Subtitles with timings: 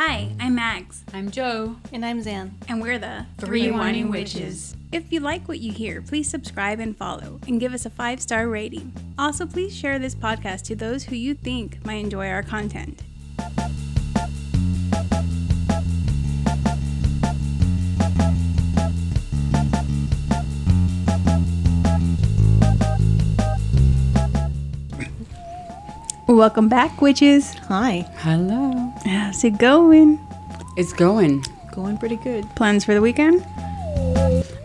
[0.00, 1.74] Hi, I'm Max, I'm Joe.
[1.92, 2.54] And I'm Zan.
[2.68, 4.76] and we're the Three Whining Witches.
[4.92, 8.20] If you like what you hear, please subscribe and follow, and give us a five
[8.22, 8.92] star rating.
[9.18, 13.02] Also, please share this podcast to those who you think might enjoy our content.
[26.28, 27.52] Welcome back, witches.
[27.66, 28.08] Hi.
[28.18, 28.87] Hello.
[29.04, 30.18] How's it going?
[30.76, 31.44] It's going.
[31.72, 32.44] Going pretty good.
[32.56, 33.44] Plans for the weekend?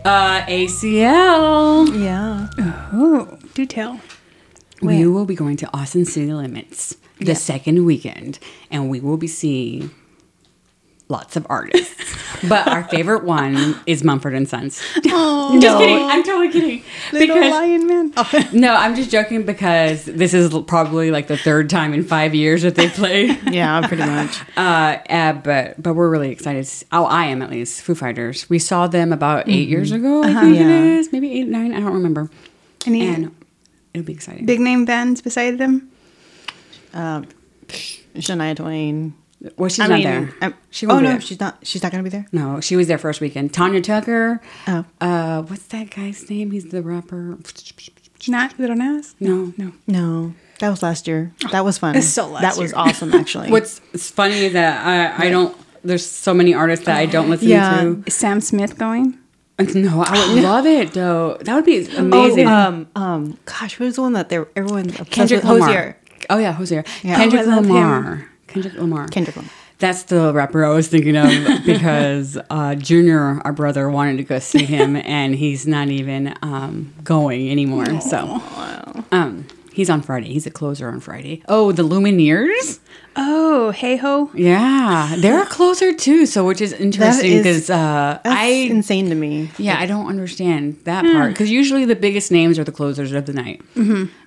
[0.04, 1.88] Uh, ACL.
[2.02, 2.48] Yeah.
[2.92, 4.00] Oh, do tell.
[4.82, 8.38] We will be going to Austin City Limits the second weekend,
[8.70, 9.90] and we will be seeing
[11.08, 11.94] lots of artists.
[12.48, 14.80] but our favorite one is Mumford and Sons.
[15.16, 15.98] Oh, Just kidding.
[15.98, 16.82] I'm totally kidding.
[17.12, 18.12] Little because Lion Man.
[18.52, 22.62] no, I'm just joking because this is probably like the third time in five years
[22.62, 23.26] that they play.
[23.50, 24.40] Yeah, pretty much.
[24.56, 26.66] Uh, uh, but but we're really excited.
[26.90, 27.82] Oh, I am at least.
[27.82, 28.48] Foo Fighters.
[28.50, 30.22] We saw them about 8 years ago.
[30.24, 30.62] I think Yeah.
[30.62, 31.72] it is maybe eight, nine.
[31.72, 32.30] I don't remember.
[32.86, 33.30] Any And
[33.92, 34.46] it'll be exciting.
[34.46, 35.90] big name bands beside them?
[36.94, 37.26] Um,
[38.16, 39.14] Shania Twain.
[39.56, 40.34] Well, she's I not mean, there.
[40.40, 41.20] I'm- She oh won't be no, there.
[41.20, 41.58] she's not.
[41.62, 42.26] She's not gonna be there.
[42.32, 43.52] No, she was there first weekend.
[43.52, 44.40] Tanya Tucker.
[44.66, 44.84] Oh.
[45.00, 46.50] Uh, what's that guy's name?
[46.50, 47.36] He's the rapper.
[48.26, 49.14] Not Little Nas?
[49.20, 49.52] No.
[49.58, 49.72] No.
[49.86, 51.32] No, that was last year.
[51.52, 51.94] That was fun.
[51.94, 53.50] It's so last that was awesome, actually.
[53.54, 54.86] What's it's funny is that
[55.18, 55.54] I I don't.
[55.82, 57.82] There's so many artists that I don't listen Yeah.
[57.82, 58.02] to.
[58.06, 59.18] Is Sam Smith going?
[59.58, 61.36] No, I would love it though.
[61.42, 62.48] That would be amazing.
[62.48, 65.44] Oh, um, um, gosh, who's the one that they were, everyone Kendrick?
[65.44, 65.68] Lamar.
[65.68, 65.96] Hozier.
[66.30, 66.82] Oh yeah, Hozier.
[67.02, 67.16] Yeah.
[67.16, 68.30] Kendrick Oh, I love Lamar.
[68.54, 69.08] Kendrick Lamar.
[69.08, 69.50] Kendrick Lamar.
[69.78, 71.28] That's the rapper I was thinking of
[71.66, 76.94] because uh, Junior, our brother, wanted to go see him, and he's not even um,
[77.02, 78.00] going anymore.
[78.00, 78.40] So,
[79.10, 80.32] um, he's on Friday.
[80.32, 81.42] He's a closer on Friday.
[81.48, 82.78] Oh, the Lumineers.
[83.16, 84.30] Oh, hey ho.
[84.34, 86.26] Yeah, they're a closer too.
[86.26, 89.50] So, which is interesting because uh, That's I insane to me.
[89.58, 93.26] yeah, I don't understand that part because usually the biggest names are the closers of
[93.26, 93.60] the night.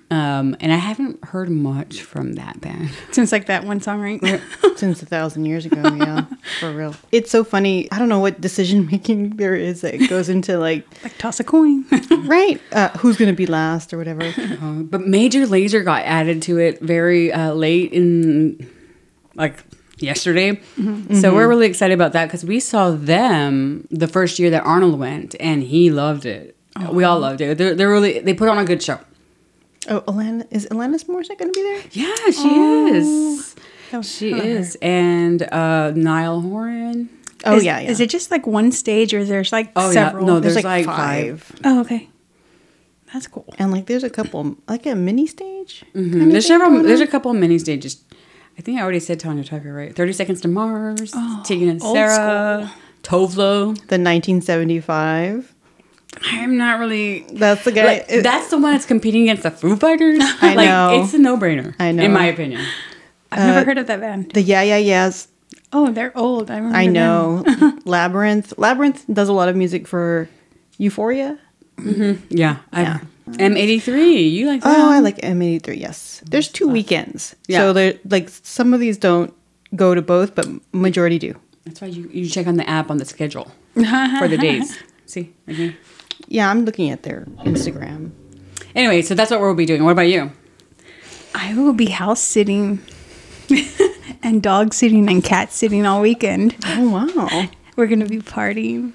[0.10, 2.92] Um, and I haven't heard much from that band.
[3.12, 4.42] Seems like that one song, right?
[4.78, 6.26] Since a thousand years ago, yeah,
[6.60, 6.96] for real.
[7.12, 7.92] It's so funny.
[7.92, 11.44] I don't know what decision making there is that goes into like, like toss a
[11.44, 11.86] coin.
[12.26, 14.24] right, uh, who's gonna be last or whatever.
[14.24, 18.70] Uh, but Major Lazer got added to it very uh, late in,
[19.36, 19.62] like
[19.98, 20.62] yesterday.
[21.20, 25.00] So we're really excited about that because we saw them the first year that Arnold
[25.00, 26.56] went, and he loved it.
[26.92, 27.58] We all loved it.
[27.58, 29.00] They're, they're really they put on a good show.
[29.90, 31.82] Oh, Alana is Alanis Morissette gonna be there?
[31.92, 32.50] Yeah, she
[32.98, 33.56] is.
[33.92, 34.44] That She her.
[34.44, 37.10] is, and uh, Niall Horan.
[37.46, 37.90] Oh Is- yeah, yeah.
[37.90, 40.26] Is it just like one stage or there's like Oh several?
[40.26, 41.42] yeah, no, There's there's, like, like, five.
[41.44, 41.62] five.
[41.64, 42.10] Oh, okay.
[43.14, 43.46] That's cool.
[43.58, 45.86] and like there's a couple, like a mini stage.
[45.96, 46.32] Mhm.
[46.32, 46.84] There's several.
[46.84, 48.04] There's a couple of mini stages.
[48.60, 49.96] I think I already said Tanya Tucker, right?
[49.96, 51.14] Thirty Seconds to Mars,
[51.46, 52.74] Tegan and old Sarah,
[53.04, 53.66] Tove Lo.
[53.74, 55.54] The 1975.
[56.26, 57.26] I'm not really.
[57.32, 57.86] That's the guy.
[57.86, 60.20] Like, it- that's the one that's competing against the Foo Fighters.
[60.42, 61.02] I like, know.
[61.04, 61.76] It's a no-brainer.
[61.80, 62.04] I know.
[62.04, 62.62] in my opinion.
[63.32, 64.32] I've never uh, heard of that band.
[64.32, 65.28] the yeah yeah yeahs.
[65.74, 66.50] Oh, they're old.
[66.50, 66.78] I remember.
[66.78, 67.44] I know.
[67.86, 68.54] Labrinth.
[68.56, 70.30] Labrinth does a lot of music for
[70.78, 71.38] Euphoria.
[71.78, 72.26] Mm-hmm.
[72.30, 73.00] Yeah, I, Yeah.
[73.28, 74.32] M83.
[74.32, 74.78] You like that?
[74.78, 75.78] Oh, I like M83.
[75.78, 76.24] Yes.
[76.26, 77.36] There's two weekends.
[77.48, 77.60] Yeah.
[77.60, 79.34] So there like some of these don't
[79.76, 81.36] go to both, but majority do.
[81.66, 84.80] That's why you, you check on the app on the schedule for the days.
[85.06, 85.76] See, right here.
[86.28, 88.12] Yeah, I'm looking at their Instagram.
[88.76, 89.84] Anyway, so that's what we'll be doing.
[89.84, 90.32] What about you?
[91.34, 92.80] I will be house sitting
[94.24, 96.56] and dog sitting and cat sitting all weekend.
[96.66, 97.46] Oh wow.
[97.76, 98.94] We're gonna be partying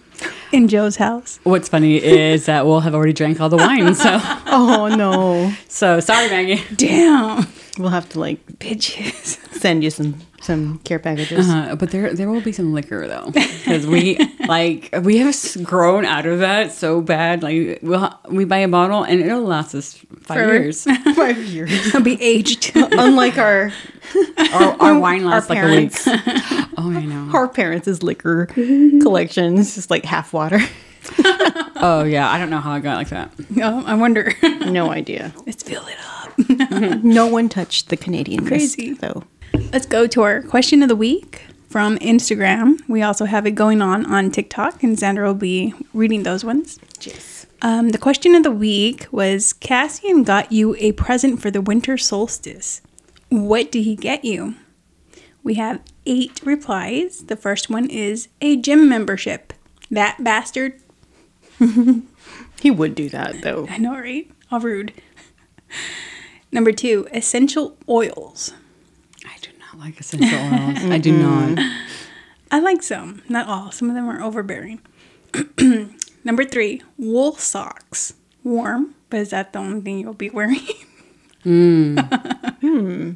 [0.53, 1.38] in Joe's house.
[1.44, 3.94] What's funny is that we'll have already drank all the wine.
[3.94, 4.10] So,
[4.47, 5.53] Oh no.
[5.69, 6.62] so sorry, Maggie.
[6.76, 7.47] Damn,
[7.78, 9.38] We'll have to like bitches.
[9.59, 11.48] send you some some care packages.
[11.48, 16.04] Uh, but there there will be some liquor though, because we like we have grown
[16.04, 17.42] out of that so bad.
[17.42, 20.54] Like we'll we buy a bottle and it'll last us five Forever.
[20.54, 20.84] years.
[21.16, 21.70] Five years.
[21.94, 22.72] I'll be aged.
[22.75, 23.72] Unlike our
[24.52, 25.92] Our, our wine lasts like a week.
[26.76, 27.31] Oh, I know.
[27.34, 30.58] our parents' liquor collection is just like half water.
[31.84, 33.31] Oh yeah, I don't know how I got like that.
[33.62, 34.32] oh, I wonder.
[34.67, 35.32] No idea.
[35.46, 37.02] Let's fill it up.
[37.05, 38.93] No one touched the Canadian Crazy.
[38.94, 39.25] though.
[39.72, 42.78] Let's go to our question of the week from Instagram.
[42.88, 46.78] We also have it going on on TikTok, and Xander will be reading those ones.
[47.00, 47.46] Yes.
[47.62, 51.96] Um, the question of the week was Cassian got you a present for the winter
[51.96, 52.82] solstice.
[53.30, 54.56] What did he get you?
[55.42, 57.24] We have eight replies.
[57.24, 59.54] The first one is a gym membership.
[59.90, 60.80] That bastard.
[62.62, 63.66] He would do that though.
[63.69, 64.30] I know, right?
[64.48, 64.92] How rude.
[66.52, 68.52] Number two, essential oils.
[69.82, 70.84] I like essential oils.
[70.93, 71.58] I do not.
[72.52, 73.73] I like some, not all.
[73.73, 74.81] Some of them are overbearing.
[76.25, 78.14] Number three, wool socks.
[78.44, 80.61] Warm, but is that the only thing you'll be wearing?
[81.44, 82.49] Mm.
[82.62, 83.14] Hmm.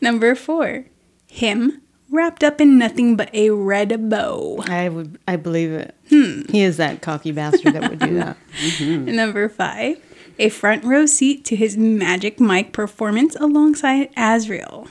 [0.00, 0.84] Number four,
[1.26, 4.62] him wrapped up in nothing but a red bow.
[4.68, 5.96] I would, I believe it.
[6.10, 6.42] Hmm.
[6.48, 8.36] He is that cocky bastard that would do that.
[8.52, 9.16] Mm-hmm.
[9.16, 9.98] Number five,
[10.38, 14.88] a front row seat to his Magic Mike performance alongside Azriel.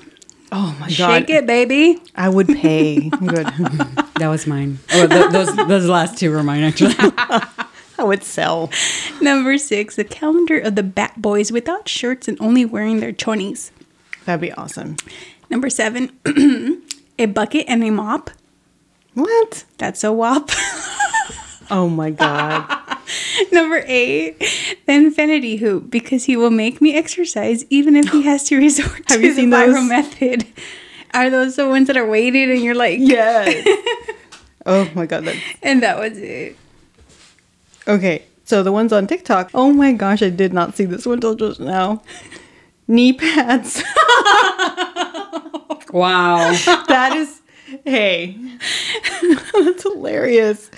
[0.51, 0.94] Oh my god!
[1.27, 2.01] Shake it, baby.
[2.15, 3.09] I would pay.
[3.09, 3.47] Good.
[4.17, 4.79] That was mine.
[4.94, 6.95] Oh, th- those those last two were mine actually.
[6.97, 8.71] I would sell.
[9.21, 13.69] Number six, a calendar of the Bat Boys without shirts and only wearing their chonies.
[14.25, 14.95] That'd be awesome.
[15.51, 16.11] Number seven,
[17.19, 18.31] a bucket and a mop.
[19.13, 19.65] What?
[19.77, 20.49] That's a wop.
[21.69, 22.65] Oh my god!
[23.51, 24.39] Number eight,
[24.86, 29.04] the infinity hoop because he will make me exercise even if he has to resort
[29.09, 29.89] Have to you the seen viral those?
[29.89, 30.45] method.
[31.13, 33.65] Are those the ones that are weighted and you're like, yes.
[34.65, 35.24] oh my god!
[35.25, 36.57] That's and that was it.
[37.88, 39.51] Okay, so the ones on TikTok.
[39.54, 42.04] Oh my gosh, I did not see this one till just now.
[42.89, 43.81] Knee pads.
[45.92, 46.51] wow.
[46.88, 47.42] that is,
[47.86, 48.38] hey,
[49.54, 50.69] that's hilarious.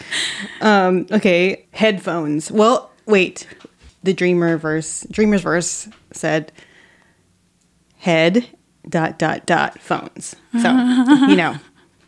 [0.62, 2.52] Um, okay, headphones.
[2.52, 3.48] Well, wait.
[4.04, 6.52] The Dreamer verse, Dreamer's verse said,
[7.98, 8.48] head
[8.88, 10.36] dot dot dot phones.
[10.62, 10.70] So
[11.28, 11.58] you know,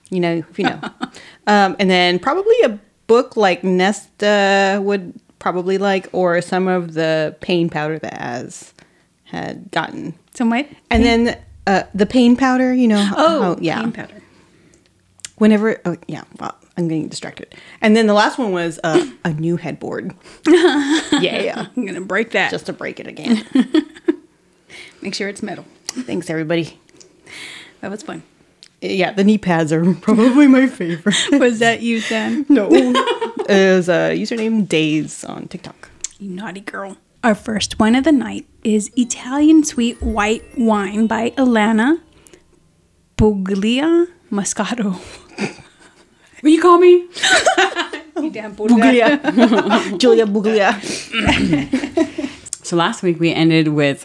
[0.09, 0.79] you know, if you know.
[1.47, 7.35] Um, and then probably a book like Nesta would probably like, or some of the
[7.41, 8.73] pain powder that Az
[9.23, 10.13] had gotten.
[10.35, 13.11] Some my And then uh, the pain powder, you know.
[13.17, 13.81] oh, how- yeah.
[13.81, 14.20] pain powder.
[15.41, 17.55] Whenever, oh yeah, well, I'm getting distracted.
[17.81, 20.13] And then the last one was uh, a new headboard.
[20.47, 22.51] yeah, I'm gonna break that.
[22.51, 23.43] just to break it again.
[25.01, 25.65] make sure it's metal.
[25.87, 26.79] Thanks, everybody.
[27.79, 28.21] That was fun.
[28.81, 31.15] Yeah, the knee pads are probably my favorite.
[31.31, 35.89] Was that you, then no, it was a username Days on TikTok.
[36.19, 36.97] You naughty girl.
[37.23, 41.99] Our first one of the night is Italian Sweet White Wine by Alana
[43.17, 45.01] Buglia Moscato.
[46.43, 47.07] Will you call me?
[48.17, 49.17] You damn Buglia,
[49.97, 50.79] Julia Buglia.
[52.63, 54.03] So last week we ended with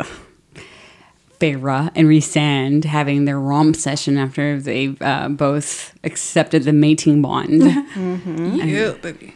[1.40, 7.62] Feyre and Rhysand having their romp session after they uh, both accepted the mating bond.
[7.62, 9.34] Yeah, baby.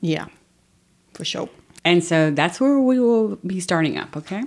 [0.00, 0.26] Yeah,
[1.14, 1.48] for sure.
[1.84, 4.42] and so that's where we will be starting up, okay?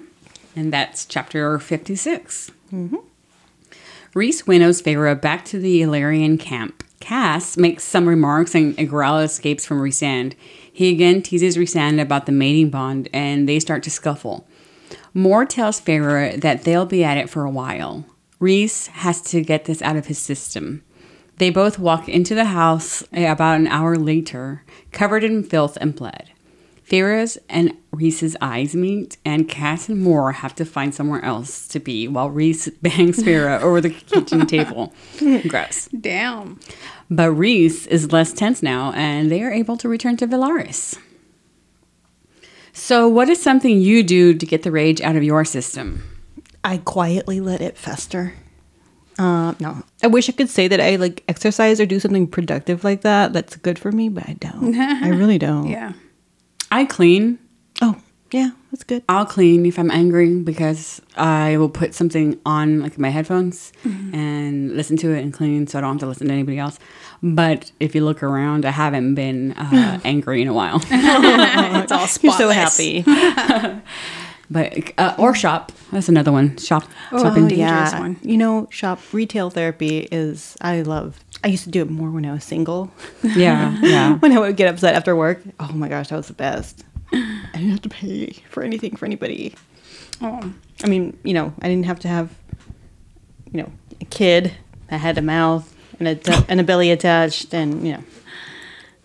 [0.55, 2.51] And that's chapter 56.
[4.13, 6.83] Rhys winnows Feyre back to the Illyrian camp.
[6.99, 10.33] Cass makes some remarks and Agrella escapes from Rhysand.
[10.71, 14.45] He again teases Rhysand about the mating bond and they start to scuffle.
[15.13, 18.05] Mor tells Feyre that they'll be at it for a while.
[18.37, 20.83] Rhys has to get this out of his system.
[21.37, 26.31] They both walk into the house about an hour later, covered in filth and blood.
[26.91, 31.79] Feyre's and Rhys's eyes meet, and Cass and Mor have to find somewhere else to
[31.79, 34.93] be while Rhys bangs Feyre over the kitchen table.
[35.47, 35.87] Gross.
[35.97, 36.59] Damn.
[37.09, 40.97] But Rhys is less tense now, and they are able to return to Velaris.
[42.73, 46.03] So, what is something you do to get the rage out of your system?
[46.63, 48.33] I quietly let it fester.
[49.17, 52.83] Uh, no, I wish I could say that I like exercise or do something productive
[52.83, 53.31] like that.
[53.31, 54.75] That's good for me, but I don't.
[55.03, 55.67] I really don't.
[55.67, 55.93] Yeah.
[56.71, 57.37] I clean.
[57.81, 57.95] Oh,
[58.31, 59.03] yeah, that's good.
[59.09, 64.75] I'll clean if I'm angry because I will put something on like my headphones and
[64.75, 66.79] listen to it and clean so I don't have to listen to anybody else.
[67.21, 70.81] But if you look around, I haven't been uh, angry in a while.
[70.91, 73.03] It's all You're so happy.
[74.51, 75.71] But uh, or shop.
[75.93, 76.57] That's another one.
[76.57, 76.83] Shop.
[77.13, 77.47] Oh, Shopping.
[77.47, 78.17] dangerous one.
[78.21, 81.23] You know, shop retail therapy is I love.
[81.43, 82.91] I used to do it more when I was single.
[83.23, 84.15] Yeah, yeah.
[84.19, 85.41] when I would get upset after work.
[85.59, 86.83] Oh my gosh, that was the best.
[87.11, 89.55] I didn't have to pay for anything for anybody.
[90.21, 92.33] Oh, I mean, you know, I didn't have to have,
[93.51, 94.53] you know, a kid
[94.89, 98.03] that had a mouth and a and a belly attached, and you know,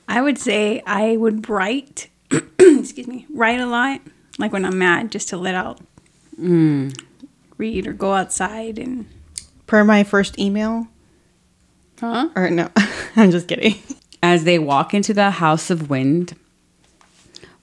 [0.09, 2.09] I would say I would write.
[2.59, 3.26] excuse me.
[3.33, 4.00] Write a lot,
[4.38, 5.81] like when I'm mad, just to let out.
[6.40, 6.97] Mm.
[7.57, 9.07] Read or go outside and.
[9.66, 10.88] per my first email.
[12.00, 12.29] Huh?
[12.35, 12.71] Or no,
[13.17, 13.76] I'm just kidding.
[14.23, 16.35] As they walk into the House of Wind,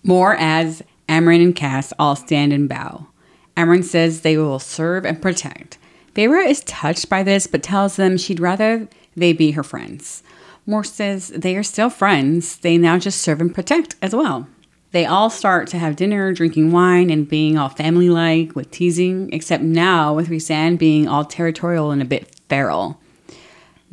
[0.03, 3.07] Mor as Amren and Cass all stand and bow.
[3.55, 5.77] Amren says they will serve and protect.
[6.15, 10.23] Feyre is touched by this, but tells them she'd rather they be her friends.
[10.65, 14.47] Mor says they are still friends, they now just serve and protect as well.
[14.91, 19.31] They all start to have dinner, drinking wine, and being all family like with teasing,
[19.33, 22.99] except now with Rhysand being all territorial and a bit feral.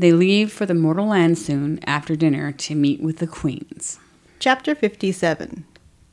[0.00, 3.98] They leave for the mortal land soon after dinner to meet with the queens.
[4.38, 5.66] Chapter 57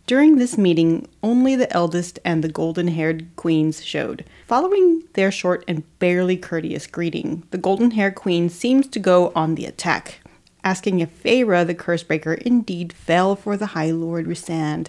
[0.05, 4.25] During this meeting, only the eldest and the golden haired queens showed.
[4.45, 9.55] Following their short and barely courteous greeting, the golden haired queen seems to go on
[9.55, 10.19] the attack,
[10.65, 14.87] asking if Feyre the Cursebreaker indeed fell for the High Lord Rhysand.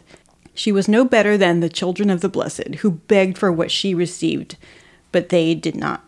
[0.55, 3.95] She was no better than the children of the Blessed, who begged for what she
[3.95, 4.57] received,
[5.13, 6.03] but they did not.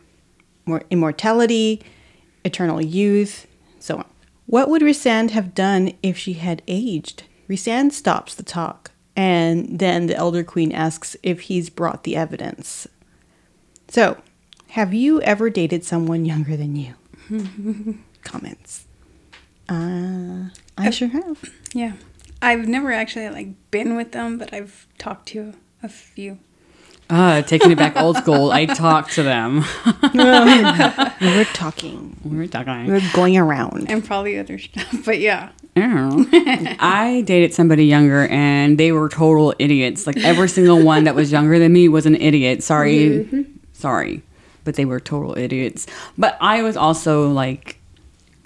[0.66, 1.84] More immortality,
[2.44, 3.46] eternal youth,
[3.78, 4.06] so on.
[4.46, 7.24] What would Rhysand have done if she had aged?
[7.48, 12.86] Rhysand stops the talk, and then the Elder Queen asks if he's brought the evidence.
[13.88, 14.18] So,
[14.68, 16.94] have you ever dated someone younger than you?
[18.24, 18.86] Comments.
[19.68, 21.44] Uh, I sure have.
[21.72, 21.92] Yeah.
[22.42, 26.38] I've never actually like been with them, but I've talked to a few.
[27.10, 28.50] Ah, taking it back old school.
[28.52, 29.64] I talked to them.
[30.14, 30.18] We
[31.36, 32.16] were talking.
[32.24, 32.46] we were talking.
[32.46, 32.86] We talking.
[32.92, 33.90] were going around.
[33.90, 35.04] And probably other stuff.
[35.04, 35.50] But yeah.
[35.76, 40.06] I I dated somebody younger and they were total idiots.
[40.06, 42.62] Like every single one that was younger than me was an idiot.
[42.62, 43.26] Sorry.
[43.72, 44.22] Sorry.
[44.64, 45.86] But they were total idiots.
[46.18, 47.78] But I was also like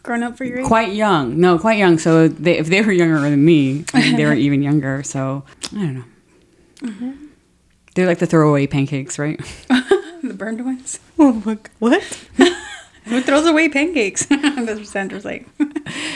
[0.02, 0.66] Grown up for your age.
[0.66, 1.40] quite young.
[1.40, 1.98] No, quite young.
[1.98, 5.02] So they, if they were younger than me, I mean, they were even younger.
[5.02, 5.44] So
[5.74, 7.14] I don't know.
[7.94, 9.40] They're like the throwaway pancakes, right?
[10.24, 11.00] The burned ones.
[11.18, 11.68] Oh, look.
[11.80, 12.02] What?
[13.04, 14.24] Who throws away pancakes?
[14.30, 15.46] That's what Sandra's like.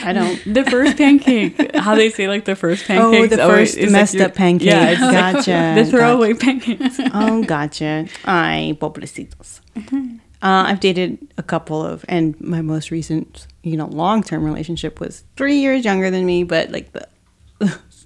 [0.03, 0.41] I don't.
[0.51, 1.75] The first pancake.
[1.75, 4.67] How they say like the first Oh, the it- first it's messed your- up pancake.
[4.67, 5.73] Yeah, it's like gotcha.
[5.77, 6.99] the throwaway pancakes.
[7.13, 8.07] Oh, gotcha.
[8.25, 9.59] Ay, pobrecitos.
[9.77, 10.01] Uh,
[10.41, 15.23] I've dated a couple of, and my most recent, you know, long term relationship was
[15.37, 17.07] three years younger than me, but like the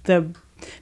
[0.04, 0.34] the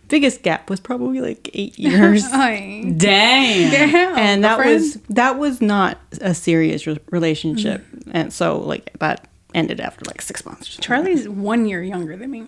[0.08, 2.24] biggest gap was probably like eight years.
[2.32, 2.92] Ay.
[2.96, 3.70] Dang.
[3.70, 4.18] Damn.
[4.18, 8.10] and that was that was not a serious re- relationship, mm-hmm.
[8.14, 10.78] and so like that ended after like six months.
[10.78, 10.82] or.
[10.82, 12.46] Charlie's one year younger than me.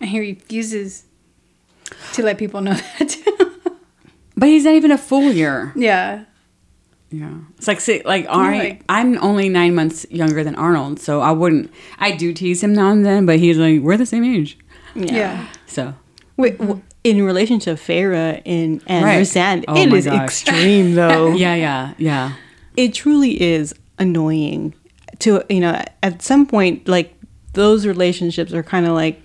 [0.00, 1.04] And he refuses
[2.14, 3.16] to let people know that.
[4.36, 5.72] But he's not even a full year.
[5.76, 6.24] yeah.
[7.10, 11.20] Yeah, it's like say, like I like- I'm only nine months younger than Arnold, so
[11.20, 11.70] I wouldn't.
[12.00, 14.58] I do tease him now and then, but he's like we're the same age,
[14.96, 15.46] Yeah.
[15.66, 15.94] so
[16.36, 16.58] Wait,
[17.04, 19.20] in relation to Feyre and and Right.
[19.22, 20.22] Rhysand, Oh it my is gosh.
[20.24, 21.32] extreme though.
[21.32, 22.32] yeah, yeah, yeah.
[22.76, 24.74] it truly is annoying
[25.20, 27.14] to you know at some point like
[27.52, 29.22] those relationships are kind of like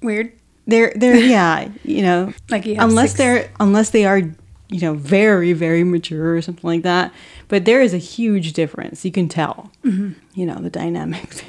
[0.00, 0.30] Weird.
[0.68, 4.94] they're they're yeah you know Like you unless six- they're unless they are you know
[4.94, 7.12] very very mature or something like that
[7.48, 10.12] but there is a huge difference you can tell mm-hmm.
[10.34, 11.42] you know the dynamics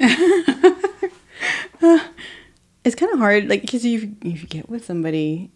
[2.84, 5.50] it's kind of hard like because you if you get with somebody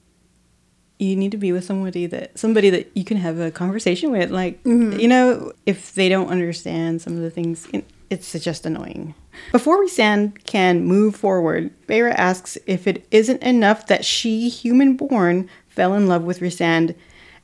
[0.98, 4.30] you need to be with somebody that somebody that you can have a conversation with
[4.30, 4.98] like mm-hmm.
[4.98, 7.68] you know if they don't understand some of the things
[8.10, 9.14] it's just annoying.
[9.50, 15.48] Before Rhysand can move forward Beira asks if it isn't enough that she human born
[15.68, 16.94] fell in love with Rhysand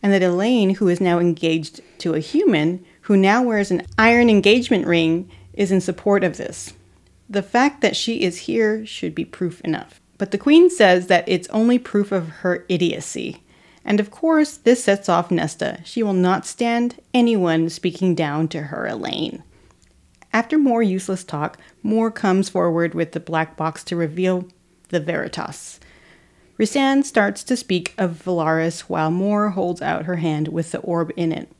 [0.02, 4.30] and that Elain who is now engaged to a human who now wears an iron
[4.30, 6.72] engagement ring is in support of this
[7.30, 10.00] the fact that she is here should be proof enough.
[10.18, 13.42] But the Queen says that it's only proof of her idiocy.
[13.84, 15.78] And of course, this sets off Nesta.
[15.84, 19.44] She will not stand anyone speaking down to her Elain.
[20.32, 24.46] After more useless talk, Mor comes forward with the black box to reveal
[24.88, 25.80] the Veritas.
[26.58, 31.12] Rhysand starts to speak of Velaris while Mor holds out her hand with the orb
[31.16, 31.50] in it.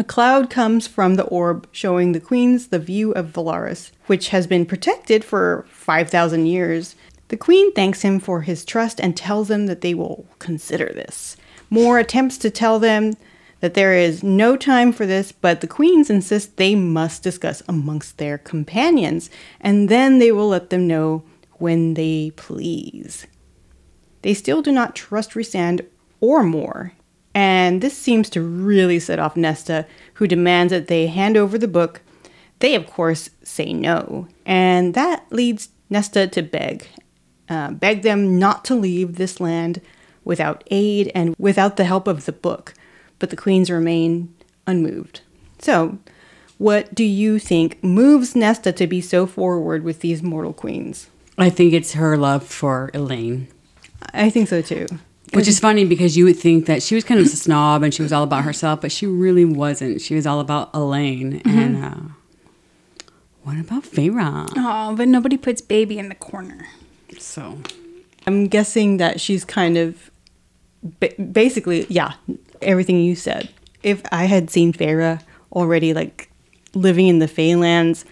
[0.00, 4.46] A cloud comes from the orb, showing the queens the view of Velaris, which has
[4.46, 6.96] been protected for 5,000 years.
[7.28, 11.36] The queen thanks him for his trust and tells them that they will consider this.
[11.68, 13.12] Mor attempts to tell them
[13.60, 18.16] that there is no time for this, but the queens insist they must discuss amongst
[18.16, 19.28] their companions,
[19.60, 21.24] and then they will let them know
[21.58, 23.26] when they please.
[24.22, 25.84] They still do not trust Rhysand
[26.20, 26.94] or Moore,
[27.34, 31.68] and this seems to really set off Nesta, who demands that they hand over the
[31.68, 32.02] book.
[32.58, 36.86] They, of course, say no, and that leads Nesta to beg.
[37.48, 39.80] Uh, beg them not to leave this land
[40.24, 42.74] without aid and without the help of the book,
[43.18, 44.34] but the queens remain
[44.66, 45.22] unmoved.
[45.58, 45.98] So,
[46.58, 51.08] what do you think moves Nesta to be so forward with these mortal queens?
[51.38, 53.48] I think it's her love for Elain.
[54.12, 54.86] I think so too.
[55.32, 57.94] Which is funny because you would think that she was kind of a snob and
[57.94, 60.00] she was all about herself, but she really wasn't.
[60.00, 61.40] She was all about Elain.
[61.44, 62.00] And uh,
[63.44, 64.48] what about Feyre?
[64.56, 66.66] Oh, but nobody puts baby in the corner.
[67.18, 67.58] So
[68.26, 70.10] I'm guessing that she's kind of
[70.82, 72.14] ba- basically, yeah,
[72.60, 73.50] everything you said.
[73.82, 75.22] If I had seen Feyre
[75.52, 76.30] already like
[76.74, 78.04] living in the Feylands,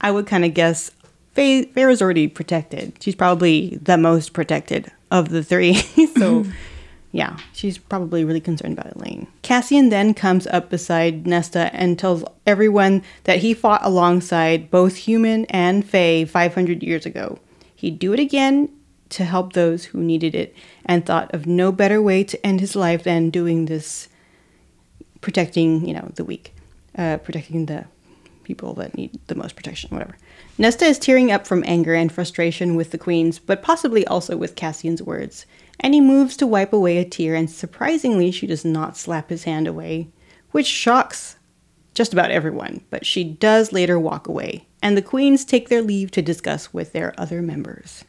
[0.00, 0.90] I would kind of guess
[1.32, 2.92] Faye, Feyre's already protected.
[3.00, 5.74] She's probably the most protected of the three.
[6.16, 6.44] so,
[7.12, 9.26] yeah, she's probably really concerned about Elain.
[9.42, 15.44] Cassian then comes up beside Nesta and tells everyone that he fought alongside both human
[15.46, 17.38] and Fae 500 years ago.
[17.74, 18.70] He'd do it again
[19.10, 22.74] to help those who needed it and thought of no better way to end his
[22.74, 24.08] life than doing this
[25.20, 26.54] protecting, you know, the weak,
[26.96, 27.84] uh, protecting the
[28.44, 30.16] people that need the most protection, whatever.
[30.58, 34.56] Nesta is tearing up from anger and frustration with the queens, but possibly also with
[34.56, 35.44] Cassian's words.
[35.80, 39.44] And he moves to wipe away a tear, and surprisingly, she does not slap his
[39.44, 40.08] hand away,
[40.52, 41.36] which shocks
[41.92, 46.10] just about everyone, but she does later walk away, and the queens take their leave
[46.12, 48.04] to discuss with their other members.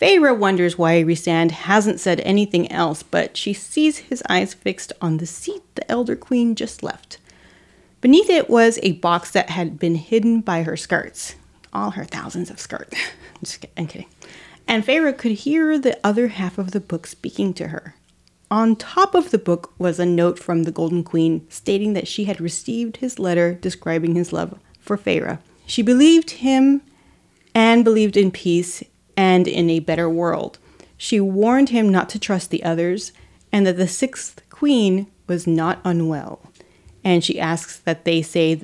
[0.00, 5.18] Feyre wonders why Rhysand hasn't said anything else, but she sees his eyes fixed on
[5.18, 7.18] the seat the Elder Queen just left.
[8.00, 11.36] Beneath it was a box that had been hidden by her skirts.
[11.72, 12.96] All her thousands of skirts.
[13.42, 14.08] Just kidding, I'm kidding.
[14.68, 17.94] And Feyre could hear the other half of the book speaking to her.
[18.50, 22.24] On top of the book was a note from the Golden Queen stating that she
[22.24, 25.38] had received his letter describing his love for Feyre.
[25.66, 26.82] She believed him
[27.54, 28.82] and believed in peace
[29.16, 30.58] and in a better world.
[30.98, 33.12] She warned him not to trust the others
[33.50, 36.40] and that the sixth queen was not unwell.
[37.02, 38.62] And she asks that they say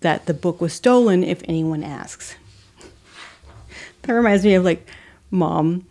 [0.00, 2.36] that the book was stolen if anyone asks.
[4.02, 4.86] That reminds me of like,
[5.30, 5.86] mom,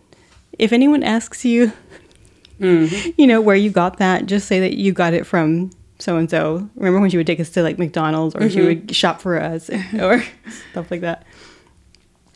[0.58, 1.72] if anyone asks you,
[2.60, 3.10] mm-hmm.
[3.16, 6.30] you know, where you got that, just say that you got it from so and
[6.30, 6.68] so.
[6.76, 8.66] Remember when she would take us to like McDonald's or she mm-hmm.
[8.66, 9.70] would shop for us
[10.00, 10.22] or
[10.70, 11.24] stuff like that.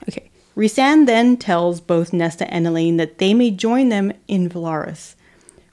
[0.08, 0.30] Okay.
[0.56, 5.14] Rhysand then tells both Nesta and Elain that they may join them in Velaris.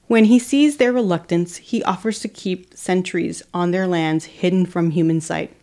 [0.07, 4.91] When he sees their reluctance, he offers to keep sentries on their lands hidden from
[4.91, 5.55] human sight,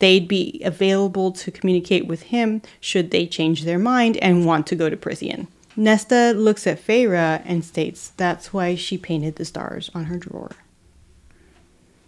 [0.00, 4.74] they'd be available to communicate with him should they change their mind and want to
[4.74, 5.46] go to Prythian.
[5.76, 10.50] Nesta looks at Feyre and states that's why she painted the stars on her drawer.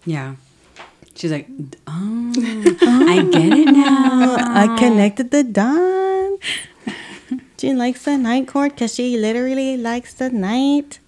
[0.04, 0.34] Yeah.
[1.14, 1.46] She's like,
[1.86, 4.36] oh, I get it now.
[4.38, 6.46] I connected the dots.
[7.58, 10.98] She likes the night court because she literally likes the night.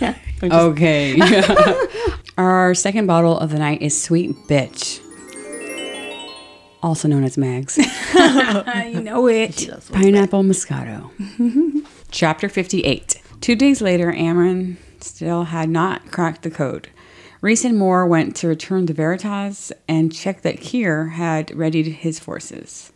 [0.00, 0.16] yeah.
[0.42, 1.20] Okay.
[2.38, 5.00] Our second bottle of the night is Sweet Bitch,
[6.82, 7.78] also known as Mags.
[8.14, 9.68] I know it.
[9.92, 11.10] Pineapple Moscato.
[12.10, 13.20] Chapter 58.
[13.40, 16.88] Two days later, Amren still had not cracked the code.
[17.40, 22.18] Rhys and Mor went to return to Veritas and check that Keir had readied his
[22.18, 22.92] forces.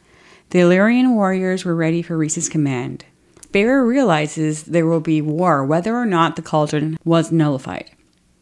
[0.50, 3.06] The Illyrian warriors were ready for Rhys's command.
[3.52, 7.90] Feyre realizes there will be war whether or not the cauldron was nullified.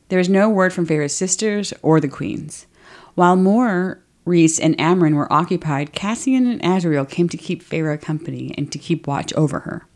[0.09, 2.67] There is no word from Feyre's sisters or the queens.
[3.15, 8.55] While Mor, Rhys, and Amren were occupied, Cassian and Azriel came to keep Feyre company
[8.57, 9.87] and to keep watch over her.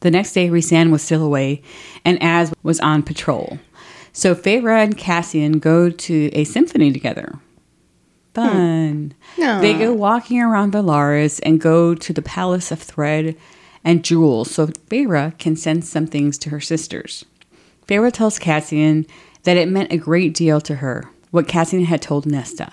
[0.00, 1.62] The next day, Rhysand was still away,
[2.04, 3.58] and Az was on patrol.
[4.12, 7.38] So Feyre and Cassian go to a symphony together.
[8.34, 8.46] Hmm.
[8.46, 9.14] Fun.
[9.38, 9.60] Aw.
[9.60, 13.36] They go walking around Velaris and go to the Palace of Thread
[13.84, 17.24] and Jewels so Feyre can send some things to her sisters.
[17.86, 19.06] Feyre tells Cassian
[19.42, 22.70] that it meant a great deal to her what Cassian had told Nesta.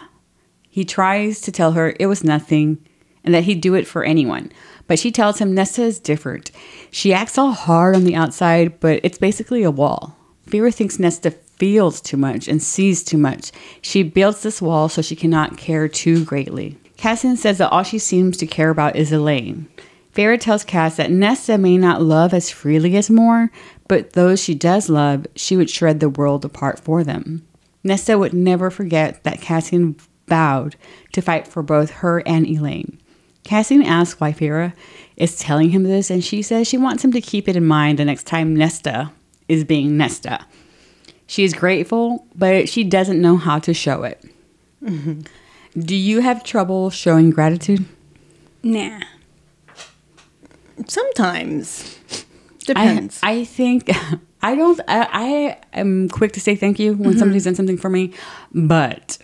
[0.69, 2.77] He tries to tell her it was nothing
[3.23, 4.51] and that he'd do it for anyone,
[4.85, 6.51] but she tells him Nesta is different.
[6.91, 10.15] She acts all hard on the outside, but it's basically a wall.
[10.47, 13.51] Feyre thinks Nesta feels too much and sees too much.
[13.81, 16.77] She builds this wall so she cannot care too greatly.
[16.97, 19.67] Cassian says that all she seems to care about is Elain.
[20.13, 23.51] Feyre tells Cass that Nesta may not love as freely as Mor,
[23.87, 27.45] but those she does love, she would shred the world apart for them.
[27.83, 29.95] Nesta would never forget that Cassian
[30.27, 30.75] vowed
[31.13, 32.99] to fight for both her and Elain.
[33.43, 34.73] Cassian asks why Feyre
[35.17, 37.97] is telling him this, and she says she wants him to keep it in mind
[37.97, 39.11] the next time Nesta
[39.47, 40.45] is being Nesta.
[41.25, 44.23] She is grateful, but she doesn't know how to show it.
[44.83, 45.21] Mm-hmm.
[45.79, 47.85] Do you have trouble showing gratitude?
[48.63, 49.01] Nah.
[50.87, 51.97] Sometimes.
[52.75, 53.19] I, Depends.
[53.23, 53.91] I think
[54.41, 54.79] I don't.
[54.87, 57.19] I, I am quick to say thank you when mm-hmm.
[57.19, 58.13] somebody's done something for me,
[58.53, 59.17] but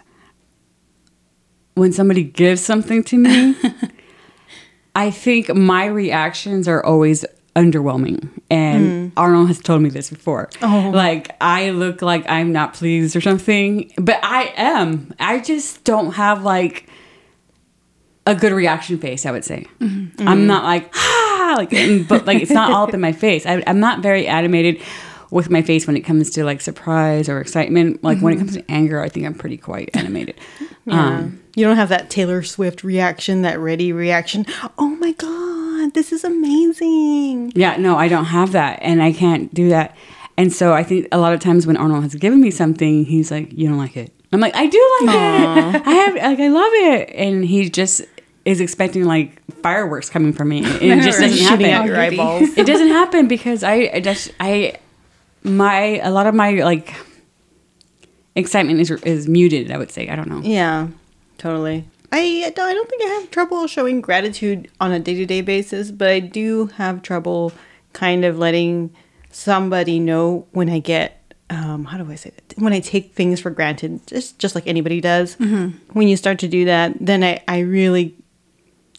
[1.76, 3.56] when somebody gives something to me,
[4.96, 8.30] I think my reactions are always underwhelming.
[8.50, 9.14] And mm.
[9.18, 10.50] Arnold has told me this before.
[10.62, 10.92] Oh.
[10.94, 15.14] Like I look like I'm not pleased or something, but I am.
[15.20, 16.90] I just don't have like
[18.26, 19.26] a good reaction face.
[19.26, 20.28] I would say mm-hmm.
[20.28, 20.48] I'm mm-hmm.
[20.48, 23.46] not like ah, ah like, and- but like it's not all up in my face.
[23.46, 24.82] I, I'm not very animated
[25.32, 28.04] with my face when it comes to like surprise or excitement.
[28.04, 30.36] Like when it comes to anger, I think I'm pretty quite animated.
[30.88, 34.46] Um, You don't have that Taylor Swift reaction, that ready reaction.
[34.78, 36.24] Oh my god, this is
[36.70, 37.52] amazing.
[37.56, 39.96] Yeah, no, I don't have that, and I can't do that.
[40.38, 43.32] And so I think a lot of times when Arnold has given me something, he's
[43.32, 45.88] like, "You don't like it." I'm like, "I do like it.
[45.88, 48.02] I have like I love it," and he just
[48.46, 50.60] is expecting like fireworks coming from me.
[50.64, 51.66] It just doesn't happen.
[51.66, 52.50] out your eyeballs.
[52.58, 54.78] it doesn't happen because I, I just I
[55.44, 56.94] my a lot of my like
[58.36, 59.72] excitement is is muted.
[59.72, 60.42] I would say I don't know.
[60.44, 60.88] Yeah,
[61.38, 61.86] totally.
[62.12, 65.42] I don't, I don't think I have trouble showing gratitude on a day to day
[65.42, 67.52] basis, but I do have trouble
[67.94, 68.96] kind of letting
[69.32, 72.58] somebody know when I get um, how do I say that?
[72.58, 75.36] When I take things for granted, just just like anybody does.
[75.94, 78.16] When you start to do that, then I I really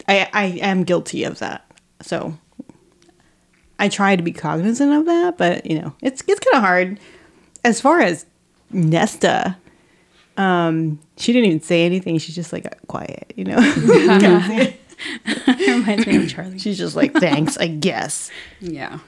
[0.08, 1.64] I I am guilty of that.
[2.02, 2.38] So
[3.78, 7.00] I try to be cognizant of that, but you know, it's it's kind of hard.
[7.64, 8.26] As far as
[8.70, 9.56] Nesta,
[10.36, 12.18] um, she didn't even say anything.
[12.18, 13.56] She's just like quiet, you know.
[15.58, 16.58] Reminds me of Charlie.
[16.58, 18.30] She's just like, thanks, I guess.
[18.60, 18.98] Yeah.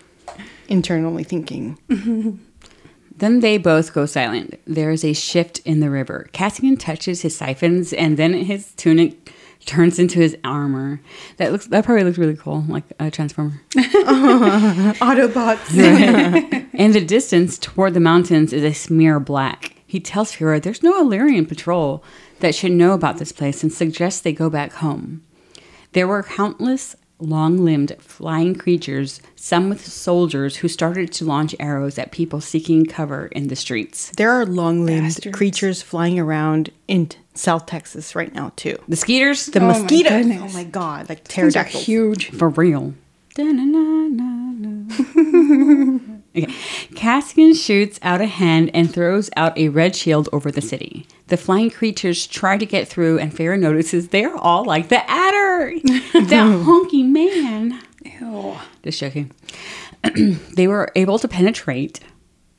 [0.69, 1.79] Internally thinking.
[3.19, 4.61] Then they both go silent.
[4.65, 6.29] There is a shift in the river.
[6.33, 9.33] Cassian touches his siphons, and then his tunic
[9.67, 11.01] turns into his armor.
[11.37, 13.61] That looks that probably looks really cool, like a transformer.
[15.01, 15.69] Autobots.
[16.75, 19.75] In the distance, toward the mountains, is a smear black.
[19.87, 22.05] He tells Feyre there's no Illyrian patrol
[22.41, 25.23] that should know about this place and suggests they go back home.
[25.93, 31.99] There were countless long limbed flying creatures, some with soldiers who started to launch arrows
[31.99, 34.11] at people seeking cover in the streets.
[34.17, 38.77] There are long limbed creatures flying around in South Texas right now, too.
[38.89, 40.27] The skeeters, The Oh mosquitoes.
[40.27, 40.53] goodness.
[40.55, 42.31] Oh my god, like Things are huge.
[42.31, 42.95] for real.
[46.45, 46.95] okay.
[46.95, 51.07] Cassian shoots out a hand and throws out a red shield over the city.
[51.29, 55.83] The flying creatures try to get through, and Feyre notices they're all like the Attor,
[56.13, 56.31] that
[56.65, 57.81] honky man.
[58.05, 58.57] Ew.
[58.83, 59.33] Just joking.
[60.55, 62.01] they were able to penetrate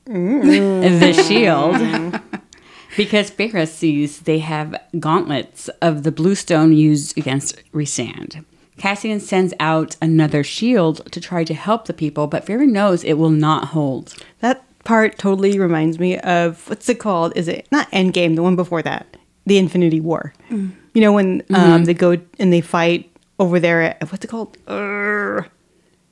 [0.06, 1.00] mm.
[1.00, 2.22] the shield
[2.98, 8.44] because Feyre sees they have gauntlets of the blue stone used against Rhysand.
[8.80, 13.14] Cassian sends out another shield to try to help the people, but Feyre knows it
[13.14, 14.16] will not hold.
[14.40, 17.34] That part totally reminds me of what's it called?
[17.36, 18.36] Is it not Endgame?
[18.36, 20.34] The one before that, the Infinity War.
[20.50, 24.58] You know when um, they go and they fight over there at what's it called?
[24.68, 25.42] Uh,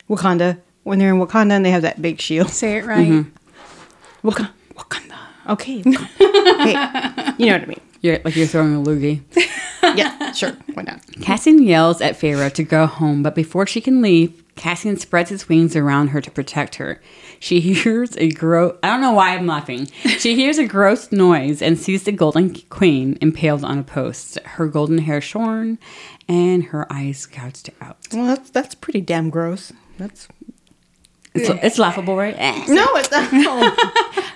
[0.10, 0.60] Wakanda.
[0.84, 2.50] When they're in Wakanda and they have that big shield.
[2.50, 3.26] Say it right.
[4.24, 5.18] Waka- Wakanda.
[5.50, 5.82] Okay.
[5.84, 6.56] Wakanda.
[6.62, 7.34] okay.
[7.38, 7.82] You know what I mean?
[8.08, 9.22] You're like you're throwing a loogie.
[9.96, 10.34] Yeah.
[10.34, 10.52] Sure.
[10.74, 11.02] Why not?
[11.22, 15.48] Cassian yells at Feyre to go home, but before she can leave, Cassian spreads his
[15.48, 17.02] wings around her to protect her.
[17.40, 18.76] She hears a gross.
[18.84, 19.86] I don't know why I'm laughing.
[20.20, 24.68] She hears a gross noise and sees the golden queen impaled on a post, her
[24.68, 25.80] golden hair shorn,
[26.28, 27.98] and her eyes gouged out.
[28.12, 29.72] Well, that's that's pretty damn gross.
[29.98, 30.28] That's
[31.34, 32.36] It's, it's laughable, right?
[32.68, 34.34] No, it's not.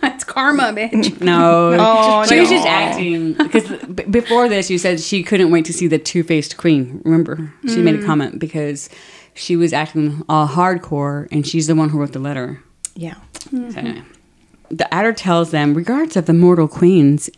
[0.30, 1.20] Karma, bitch.
[1.20, 5.64] No, Oh, she was just acting because b- before this, you said she couldn't wait
[5.64, 7.02] to see the two-faced queen.
[7.04, 8.06] Remember, she made a mm.
[8.06, 8.88] comment because
[9.34, 12.62] she was acting all hardcore, and she's the one who wrote the letter.
[12.94, 13.16] yeah.
[13.50, 14.02] So anyway,
[14.68, 17.28] the Attor tells them, regards of the mortal queens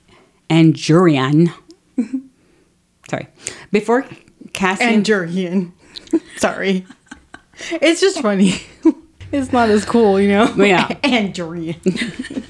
[0.51, 1.51] and Jurian.
[3.09, 3.27] Sorry,
[3.71, 4.05] before
[4.53, 5.03] Cassian.
[5.03, 5.73] Andurian.
[6.37, 6.85] Sorry.
[7.71, 8.61] It's just funny.
[9.31, 10.53] It's not as cool, you know?
[10.57, 10.89] Yeah.
[10.89, 12.45] Andurian.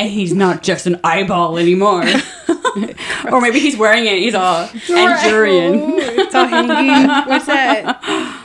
[0.00, 2.04] And he's not just an eyeball anymore.
[3.30, 4.18] or maybe he's wearing it.
[4.18, 5.98] He's all Andurian.
[6.20, 7.08] It's all hanging.
[7.28, 8.00] What's that?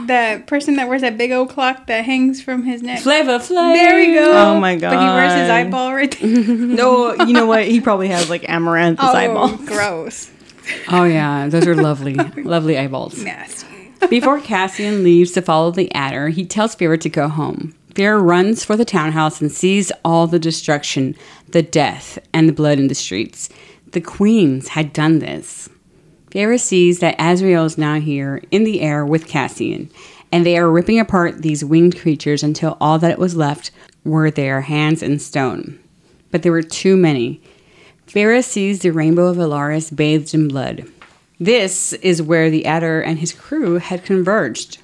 [0.07, 2.99] That person that wears that big old clock that hangs from his neck.
[3.01, 3.73] Flavor Flav.
[3.73, 4.31] There we go.
[4.33, 4.95] Oh my god.
[4.95, 6.29] But he wears his eyeball right there.
[6.75, 7.65] No, you know what?
[7.67, 9.55] He probably has like amaranth Oh, eyeball.
[9.57, 10.31] gross.
[10.89, 13.21] Oh yeah, those are lovely, lovely eyeballs.
[13.23, 13.67] Nasty.
[14.09, 17.73] Before Cassian leaves to follow the Attor, he tells Feyre to go home.
[17.95, 21.15] Feyre runs for the townhouse and sees all the destruction,
[21.47, 23.47] the death, and the blood in the streets.
[23.93, 25.69] The queens had done this.
[26.29, 29.89] Feyre sees that Azriel is now here in the air with Cassian,
[30.29, 33.71] and they are ripping apart these winged creatures until all that was left
[34.03, 35.79] were their hands and stone.
[36.31, 37.41] But there were too many.
[38.07, 40.85] Feyre sees the rainbow of Alaris bathed in blood.
[41.39, 44.79] This is where the Attor and his crew had converged.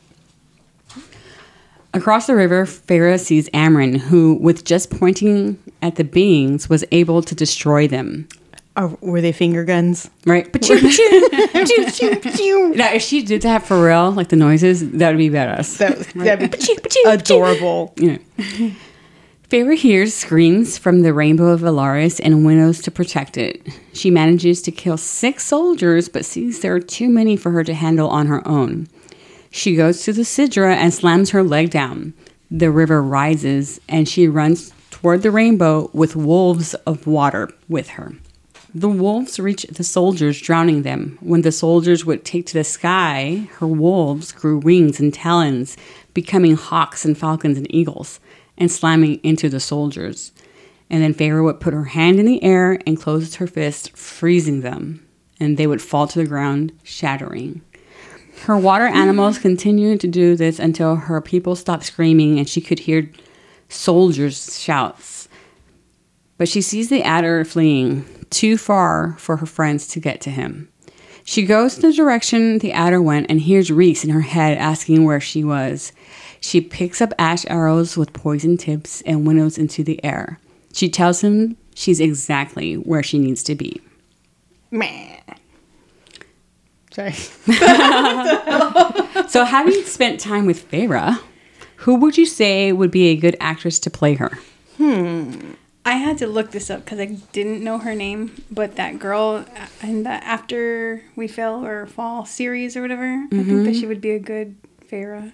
[1.94, 7.22] Across the river, Feyre sees Amren, who, with just pointing at the beings, was able
[7.22, 8.28] to destroy them.
[8.78, 10.10] Or were they finger guns?
[10.26, 10.48] Right?
[12.76, 15.78] Now, if she did that for real, like the noises, that would be badass.
[15.78, 17.94] That that'd be adorable.
[17.98, 18.18] Yeah.
[19.50, 23.62] Feyre hears screams from the Rainbow of Velaris and winnows to protect it.
[23.92, 27.74] She manages to kill six soldiers, but sees there are too many for her to
[27.74, 28.88] handle on her own.
[29.54, 32.14] She goes to the Sidra and slams her leg down.
[32.50, 38.14] The river rises, and she runs toward the rainbow with wolves of water with her.
[38.74, 41.18] The wolves reach the soldiers, drowning them.
[41.20, 45.76] When the soldiers would take to the sky, her wolves grew wings and talons,
[46.14, 48.22] becoming hawks and falcons and eagles,
[48.58, 50.32] and slamming into the soldiers.
[50.90, 54.62] And then Feyre would put her hand in the air and close her fist, freezing
[54.62, 55.06] them,
[55.42, 57.62] and they would fall to the ground, shattering.
[58.46, 62.80] Her water animals continued to do this until her people stopped screaming and she could
[62.80, 63.12] hear
[63.70, 65.30] soldiers' shouts.
[66.38, 70.70] But she sees the Attor fleeing too far for her friends to get to him.
[71.24, 75.20] She goes the direction the Attor went and hears Rhys in her head asking where
[75.20, 75.92] she was.
[76.40, 80.40] She picks up ash arrows with poison tips and winnows into the air.
[80.74, 83.80] She tells him she's exactly where she needs to be.
[84.72, 85.20] Meh.
[86.92, 87.14] Sorry.
[89.30, 91.18] So, having spent time with Feyre,
[91.78, 94.38] who would you say would be a good actress to play her?
[94.78, 95.52] Hmm.
[95.86, 99.46] I had to look this up because I didn't know her name, but that girl
[99.82, 103.64] in the After We Fell or Fall series or whatever, I think Mm-hmm.
[103.64, 104.56] that she would be a good
[104.92, 105.32] Feyre.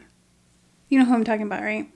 [0.89, 1.89] You know who I'm talking about, right?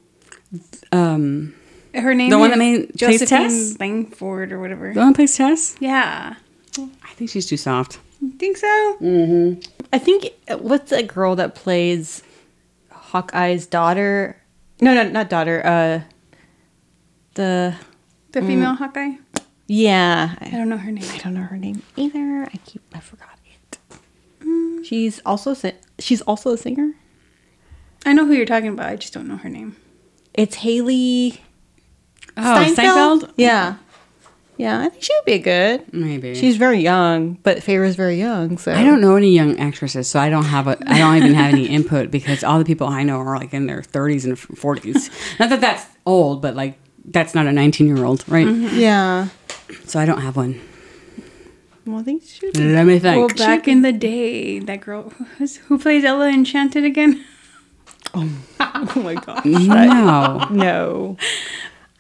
[0.91, 1.53] Um,
[1.93, 3.79] Her name The one is that made- plays Josephine Tess?
[3.79, 4.91] Langford or whatever.
[4.93, 5.75] the one who plays Tess?
[5.79, 6.35] Yeah.
[6.77, 7.99] I think she's too soft.
[8.37, 8.97] Think so?
[9.01, 9.67] Mm.
[9.91, 10.29] I think
[10.59, 12.21] what's that girl that plays
[12.91, 14.37] Hawkeye's daughter?
[14.79, 15.61] No, no, not daughter.
[15.65, 16.01] Uh,
[17.33, 17.75] the
[18.31, 19.13] The female Hawkeye?
[19.67, 21.05] yeah, I I, don't know her name.
[21.11, 22.47] I don't know her name either.
[22.53, 24.85] I keep I forgot it.
[24.85, 26.93] She's also si- she's also a singer.
[28.05, 28.87] I know who you're talking about.
[28.87, 29.75] I just don't know her name.
[30.33, 31.39] It's Hailee
[32.37, 33.33] Oh, Steinfeld?
[33.37, 33.75] Yeah,
[34.61, 34.81] yeah.
[34.81, 35.91] I think she would be good.
[35.93, 36.35] Maybe.
[36.35, 38.57] She's very young, but Feyre's very young.
[38.57, 40.77] So I don't know any young actresses, so I don't have a.
[40.87, 43.65] I don't even have any input because all the people I know are like in
[43.65, 45.09] their 30s and 40s.
[45.39, 48.45] Not that that's old, but like that's not a 19 year old, right?
[48.45, 48.77] Mm-hmm.
[48.79, 49.27] Yeah.
[49.85, 50.59] So I don't have one.
[51.85, 52.57] Well, I think she would.
[52.57, 53.17] Let me think.
[53.17, 57.23] Well, back in the day, that girl who's, who plays Ella Enchanted again?
[58.13, 59.45] Oh, oh my gosh.
[59.45, 61.17] no, No.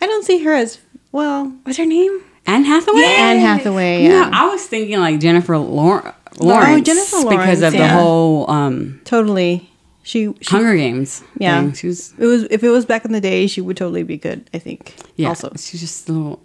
[0.01, 0.79] I don't see her as
[1.13, 1.45] well.
[1.63, 2.21] What's her name?
[2.45, 3.03] Anne Hathaway.
[3.03, 4.07] Anne Hathaway.
[4.07, 4.29] No, Yeah.
[4.33, 6.15] I was thinking like Jennifer Lawrence.
[6.39, 9.67] Lawrence Jennifer Lawrence because Lawrence, of the whole um, totally.
[10.03, 11.23] She, she Hunger Games.
[11.37, 11.61] Yeah.
[11.61, 11.73] thing.
[11.73, 12.13] she was.
[12.17, 14.49] it was if it was back in the day, she would totally be good.
[14.53, 14.95] I think.
[15.15, 16.41] Yeah, Also, she's just a little.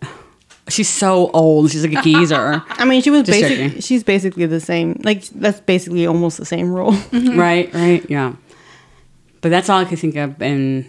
[0.68, 1.70] She's so old.
[1.70, 3.80] She's like a geezer, I mean, she was Just basically joking.
[3.80, 5.00] she's basically the same.
[5.04, 6.92] Like that's basically almost the same role.
[7.12, 7.72] right?
[7.72, 8.04] Right?
[8.10, 8.34] Yeah.
[9.40, 10.84] But that's all I could think of, and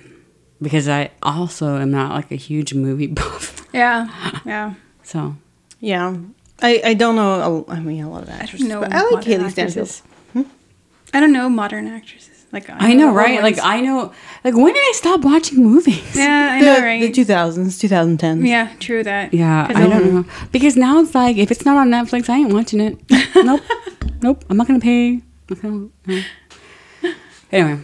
[0.61, 4.07] because I also am not like a huge movie buff, Yeah,
[4.45, 4.73] yeah.
[5.07, 5.35] So
[5.79, 6.15] yeah.
[6.61, 7.65] I, I don't know.
[7.69, 9.57] A, I mean, a lot of actresses, know but I like Hailee Steinfeld.
[9.77, 10.01] actresses.
[10.33, 10.41] Hmm?
[11.13, 12.45] I don't know modern actresses.
[12.51, 13.41] Like I know, the old right?
[13.43, 13.59] Like.
[13.61, 14.11] I know,
[14.43, 16.15] like when did I stop watching movies?
[16.15, 17.01] yeah, I The, know, right?
[17.01, 18.47] the 2000s, 2010s.
[18.47, 19.33] yeah, true that.
[19.33, 22.37] Yeah, 'Cause I don't know because now it's like if it's not on Netflix, I
[22.37, 22.97] ain't watching it.
[23.35, 23.61] nope,
[24.21, 24.45] nope.
[24.49, 25.09] I'm not gonna pay.
[25.09, 26.21] I'm not gonna- no.
[27.51, 27.79] Anyway,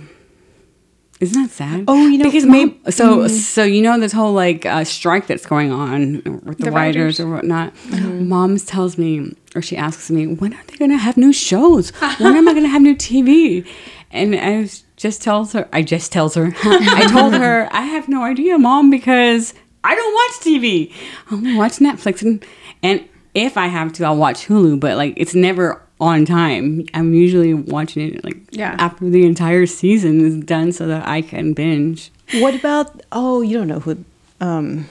[1.23, 1.85] isn't that sad?
[1.87, 5.45] Oh, you know, because maybe- so so you know this whole like uh, strike that's
[5.45, 7.19] going on with the, The writers writers.
[7.19, 7.73] or whatnot.
[8.01, 11.89] Mom's tells me or she asks me when are they gonna have new shows?
[12.19, 13.65] when am I gonna have new TV?
[14.11, 15.67] And I was- just tells her.
[15.73, 16.53] I just tells her.
[16.63, 20.93] I told her I have no idea, mom, because I don't watch TV.
[21.29, 22.45] I only watch Netflix and
[22.81, 24.79] and if I have to, I'll watch Hulu.
[24.79, 26.85] But like it's never on time.
[26.93, 28.75] I'm usually watching it like Yeah.
[28.79, 32.11] after the entire season is done, so that I can binge.
[32.35, 33.01] What about?
[33.11, 34.03] Oh, you don't know who?
[34.41, 34.87] Um,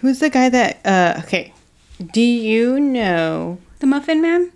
[0.00, 0.80] who's the guy that?
[0.84, 1.52] Uh, okay.
[2.12, 3.58] Do you know?
[3.80, 4.52] The Muffin Man.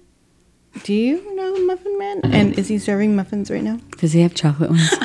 [0.84, 2.20] Do you know the Muffin Man?
[2.24, 3.78] And is he serving muffins right now?
[3.98, 4.90] Does he have chocolate ones?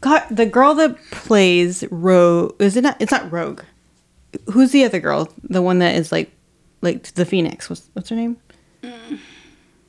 [0.00, 2.96] God, the girl that plays Rogue is it not?
[3.00, 3.62] It's not Rogue.
[4.52, 5.28] Who's the other girl?
[5.42, 6.30] The one that is like,
[6.80, 7.68] like the Phoenix.
[7.70, 8.36] What's what's her name?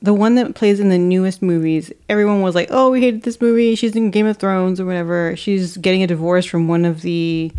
[0.02, 1.91] The one that plays in the newest movies.
[2.08, 3.75] Everyone was like, "Oh, we hated this movie.
[3.75, 7.52] She's in Game of Thrones or whatever." She's getting a divorce from one of the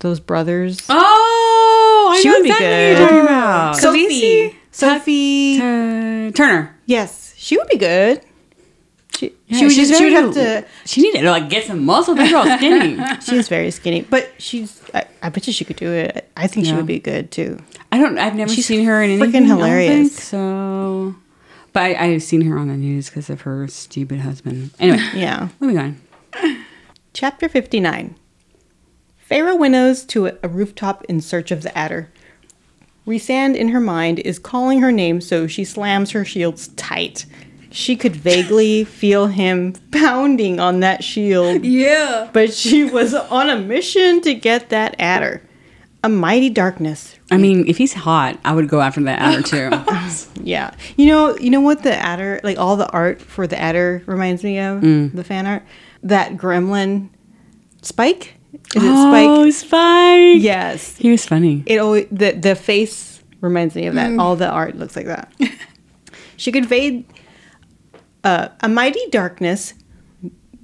[0.00, 0.80] those brothers.
[0.90, 3.00] oh, I She know would be exactly good.
[3.00, 3.76] What you're talking about.
[3.78, 4.54] Khaleesi?
[4.70, 5.56] Sophie.
[5.56, 6.76] Uh, Turner.
[6.84, 8.20] Yes, she would be good.
[9.16, 10.68] She, Yeah, she would she's just she would very- have to.
[10.88, 12.14] She needed to like get some muscle.
[12.14, 12.98] They're all skinny.
[13.26, 14.82] She's very skinny, but she's.
[14.94, 16.30] I, I bet you she could do it.
[16.36, 17.58] I think she would be good too.
[17.92, 18.18] I don't.
[18.18, 19.44] I've never She's seen her in freaking anything.
[19.44, 20.08] I don't hilarious.
[20.10, 21.14] think so,
[21.72, 24.70] but I, I've seen her on the news because of her stupid husband.
[24.78, 25.48] Anyway, Yeah.
[25.60, 26.00] moving on.
[27.14, 28.14] Chapter 59
[29.30, 32.08] Feyre winnows to a, a rooftop in search of the Attor.
[33.06, 37.24] Rhysand in her mind is calling her name, so she slams her shields tight.
[37.76, 42.30] She could vaguely feel him pounding on that shield, Yeah.
[42.32, 45.42] but she was on a mission to get that Attor.
[46.02, 47.16] A mighty darkness.
[47.30, 50.40] I mean, if he's hot, I would go after that Attor too.
[50.42, 50.72] Yeah.
[50.96, 54.42] You know, you know what the Attor, like all the art for the Attor reminds
[54.44, 54.80] me of?
[54.82, 55.12] Mm.
[55.14, 55.62] The fan art?
[56.02, 57.10] That gremlin
[57.82, 58.36] Spike?
[58.74, 59.66] Is it oh, Spike?
[59.68, 60.42] Spike!
[60.42, 60.96] Yes.
[60.96, 61.62] he was funny.
[61.66, 64.10] It always the the face reminds me of that.
[64.10, 64.20] Mm.
[64.20, 65.32] All the art looks like that.
[66.36, 67.04] she conveyed
[68.26, 69.72] uh, a mighty darkness,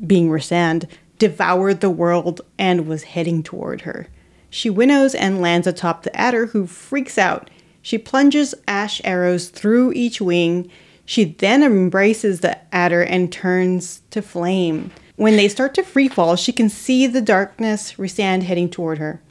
[0.04, 4.08] being Rhysand, devoured the world and was heading toward her.
[4.50, 7.50] She winnows and lands atop the Attor, who freaks out.
[7.80, 10.68] She plunges ash arrows through each wing.
[11.04, 14.90] She then embraces the Attor and turns to flame.
[15.14, 19.22] When they start to free fall, she can see the darkness Rhysand heading toward her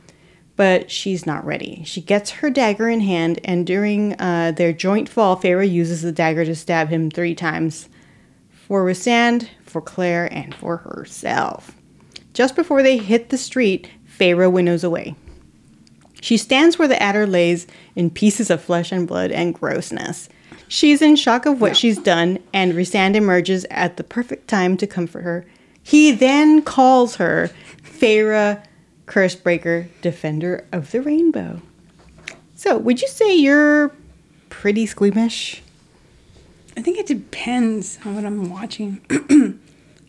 [0.58, 1.82] but she's not ready.
[1.86, 6.12] She gets her dagger in hand, and during uh, their joint fall, Feyre uses the
[6.12, 7.90] dagger to stab him three times
[8.72, 11.76] for Rhysand, for Clare, and for herself.
[12.32, 15.14] Just before they hit the street, Feyre winnows away.
[16.22, 20.30] She stands where the Attor lays in pieces of flesh and blood and grossness.
[20.70, 24.88] She's in shock of what she's done, and Rhysand emerges at the perfect time to
[24.88, 25.46] comfort her.
[25.84, 27.50] He then calls her
[27.84, 28.64] Feyre
[29.06, 31.62] Cursebreaker, Defender of the Rainbow.
[32.56, 33.94] So, would you say you're
[34.50, 35.62] pretty squeamish?
[36.78, 39.02] I think it depends on what I'm watching.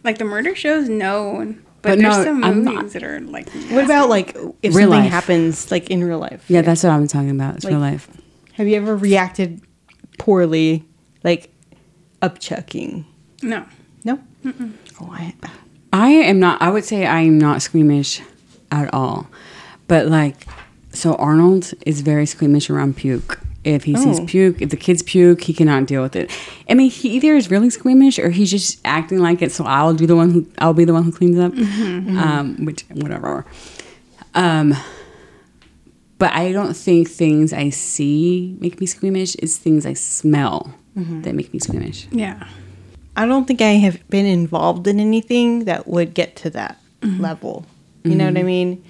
[0.04, 1.40] like the murder shows, no.
[1.40, 3.48] and- But, But there's no, some I'm movies not- that are like.
[3.70, 5.10] What about like if Real something life.
[5.10, 6.44] happens like in real life?
[6.48, 7.56] Yeah, that's what I'm talking about.
[7.56, 8.08] It's Like- real life.
[8.54, 9.60] Have you ever reacted
[10.18, 10.84] poorly,
[11.24, 11.50] like
[12.20, 13.04] upchucking?
[13.42, 13.64] No.
[14.04, 14.20] No.
[15.00, 15.48] Oh, I, uh,
[15.92, 16.60] I am not.
[16.62, 18.20] I would say I am not squeamish
[18.70, 19.26] at all.
[19.88, 20.46] But like,
[20.92, 23.40] so Arnold is very squeamish around puke.
[23.64, 24.26] If he sees Oh.
[24.26, 26.30] puke, if the kids puke, he cannot deal with it.
[26.68, 29.52] I mean, he either is really squeamish or he's just acting like it.
[29.52, 31.52] So I'll do the one who I'll be the one who cleans up.
[31.52, 32.18] Mm-hmm, mm-hmm.
[32.18, 33.46] Um, which whatever.
[34.34, 34.74] Um,
[36.18, 39.36] but I don't think things I see make me squeamish.
[39.36, 41.22] It's things I smell mm-hmm.
[41.22, 42.08] that make me squeamish.
[42.10, 42.48] Yeah.
[43.16, 47.66] I don't think I have been involved in anything that would get to that level.
[48.04, 48.84] You know what I mean?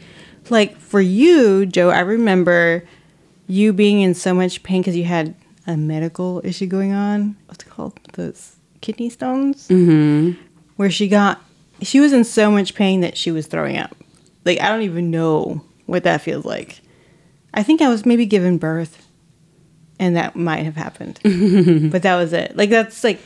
[0.49, 2.85] Like for you, Joe, I remember
[3.46, 5.35] you being in so much pain because you had
[5.66, 7.37] a medical issue going on.
[7.46, 7.98] What's it called?
[8.14, 9.68] Those kidney stones?
[9.68, 10.40] Mm-hmm.
[10.76, 11.40] Where she got,
[11.83, 13.96] she was in so much pain that she was throwing up.
[14.44, 16.81] Like, I don't even know what that feels like.
[17.55, 19.07] I think I was maybe given birth
[19.98, 21.20] and that might have happened.
[21.92, 22.57] but that was it.
[22.57, 23.20] Like, that's like,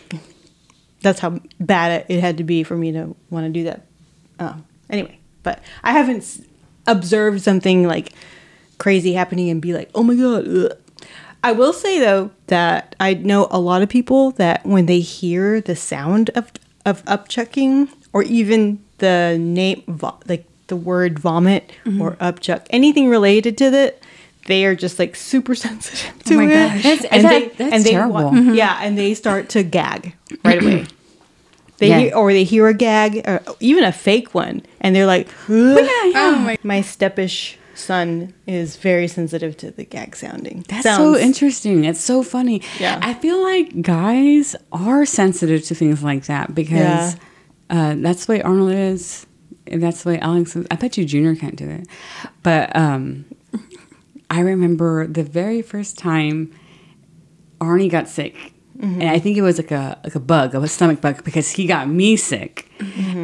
[1.00, 3.86] that's how bad it, had to be for me to want to do that.
[4.38, 6.42] Um, anyway, but I haven't s-
[6.86, 8.12] observed something like
[8.78, 10.46] crazy happening and be like, oh my god.
[10.48, 10.72] Ugh.
[11.42, 15.60] I will say though that I know a lot of people that when they hear
[15.60, 16.50] the sound of
[16.84, 19.82] of upchucking or even the name
[20.26, 22.00] like the word vomit mm-hmm.
[22.00, 24.00] or upchuck anything related to that
[24.46, 26.82] they are just like super sensitive oh to my it gosh.
[26.82, 28.14] That's- and that- they that's and they terrible.
[28.14, 30.86] wa- yeah and they start to gag right away
[31.78, 31.98] they Yeah.
[32.00, 36.36] hear, or they hear a gag or even a fake one and they're like Oh
[36.40, 36.58] my.
[36.64, 41.84] my stepish son is very sensitive to the gag sounding That's so interesting.
[41.84, 42.62] It's so funny.
[42.80, 42.98] Yeah.
[43.02, 47.14] I feel like guys are sensitive to things like that because Yeah.
[47.90, 49.26] uh, that's the way Arnold is.
[49.66, 50.66] and That's the way Alex is.
[50.70, 51.86] I bet you Junior can't do it.
[52.42, 53.24] But um,
[54.30, 56.52] I remember the very first time
[57.60, 58.52] Arnie got sick.
[58.78, 61.66] And I think it was like a like a bug, a stomach bug, because he
[61.66, 62.70] got me sick,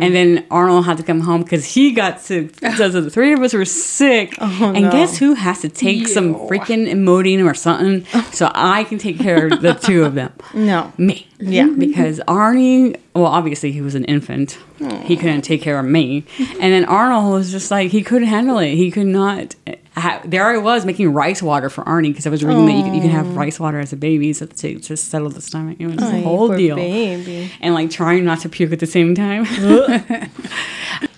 [0.02, 2.54] and then Arnold had to come home because he got sick.
[2.76, 4.90] So the three of us were sick, oh, and no.
[4.90, 9.46] guess who has to take some freaking Imodium or something so I can take care
[9.46, 10.32] of the two of them?
[10.54, 11.26] no Me.
[11.38, 11.66] Yeah.
[11.66, 14.58] Because Arnie, well, obviously he was an infant.
[15.04, 16.24] He couldn't take care of me.
[16.62, 18.74] And then Arnold was just like, he couldn't handle it.
[18.74, 19.54] He could not.
[19.96, 22.82] Ha- there I was making rice water for Arnie because I was reading that you
[22.82, 25.76] can, you can have rice water as a baby so to, to settle the stomach.
[25.80, 26.76] It was a Ay, whole deal.
[26.76, 27.50] baby.
[27.60, 29.44] And like trying not to puke at the same time.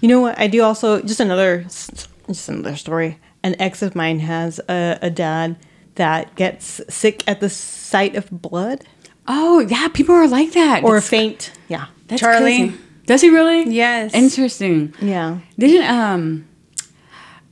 [0.01, 0.39] You know what?
[0.39, 3.19] I do also just another just another story.
[3.43, 5.57] An ex of mine has a, a dad
[5.95, 8.85] that gets sick at the sight of blood.
[9.27, 10.83] Oh yeah, people are like that.
[10.85, 11.53] or That's- faint.
[11.69, 11.87] Yeah.
[12.09, 12.69] that's Charlie.
[12.69, 12.79] crazy.
[13.07, 13.69] Does he really?
[13.71, 14.15] Yes.
[14.15, 14.95] Interesting.
[15.01, 15.39] Yeah.
[15.59, 16.47] Didn't um,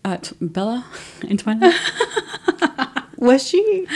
[0.05, 0.85] uh, t- Bella
[1.39, 1.75] Twilight?
[3.19, 3.87] Was she?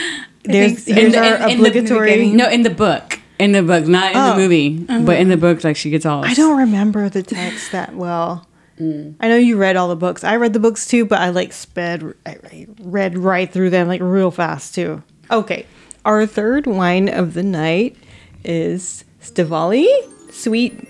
[0.43, 0.93] There's so.
[0.93, 2.27] In the- our in- in the obligatory.
[2.31, 3.19] no, in the book.
[3.39, 4.31] In the book, not in Oh.
[4.31, 6.25] the movie, but in the book, like she gets all.
[6.25, 8.47] I don't remember the text that well.
[8.79, 10.23] I know you read all the books.
[10.23, 12.13] I read the books too, but I like sped.
[12.25, 15.01] I read right through them like real fast too.
[15.29, 15.65] Okay,
[16.05, 17.95] our third wine of the night
[18.43, 19.87] is Stivali
[20.31, 20.87] Sweet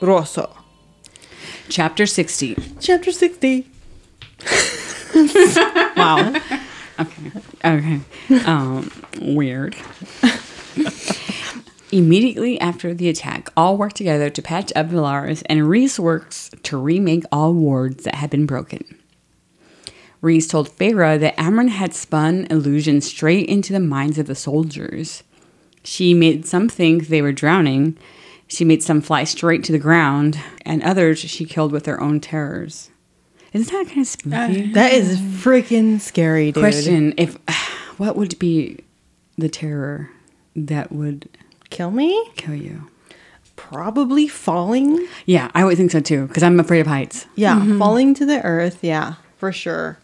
[0.00, 0.54] Rosso,
[1.68, 2.56] Chapter sixty.
[2.80, 3.68] chapter sixty.
[5.96, 6.34] wow.
[7.00, 7.32] Okay.
[7.64, 8.00] Okay.
[8.46, 8.90] Um,
[9.20, 9.76] weird.
[11.90, 16.76] Immediately after the attack, all work together to patch up Velaris, and Rhys works to
[16.76, 18.84] remake all wards that had been broken.
[20.20, 25.22] Rhys told Feyre that Amren had spun illusions straight into the minds of the soldiers.
[25.84, 27.96] She made some think they were drowning,
[28.48, 32.18] she made some fly straight to the ground, and others she killed with her own
[32.18, 32.90] terrors.
[33.52, 34.70] Isn't that kind of spooky?
[34.70, 36.62] Uh, that is freaking scary, dude.
[36.62, 37.34] Question: If
[37.98, 38.78] what would be
[39.36, 40.10] the terror
[40.56, 41.28] that would
[41.70, 42.30] Kill me?
[42.36, 42.88] kill you?
[43.56, 45.06] Probably falling.
[45.26, 47.26] Yeah, I would think so too, because I'm afraid of heights.
[47.34, 47.78] Yeah, mm-hmm.
[47.78, 48.78] falling to the earth.
[48.82, 49.98] Yeah, for sure.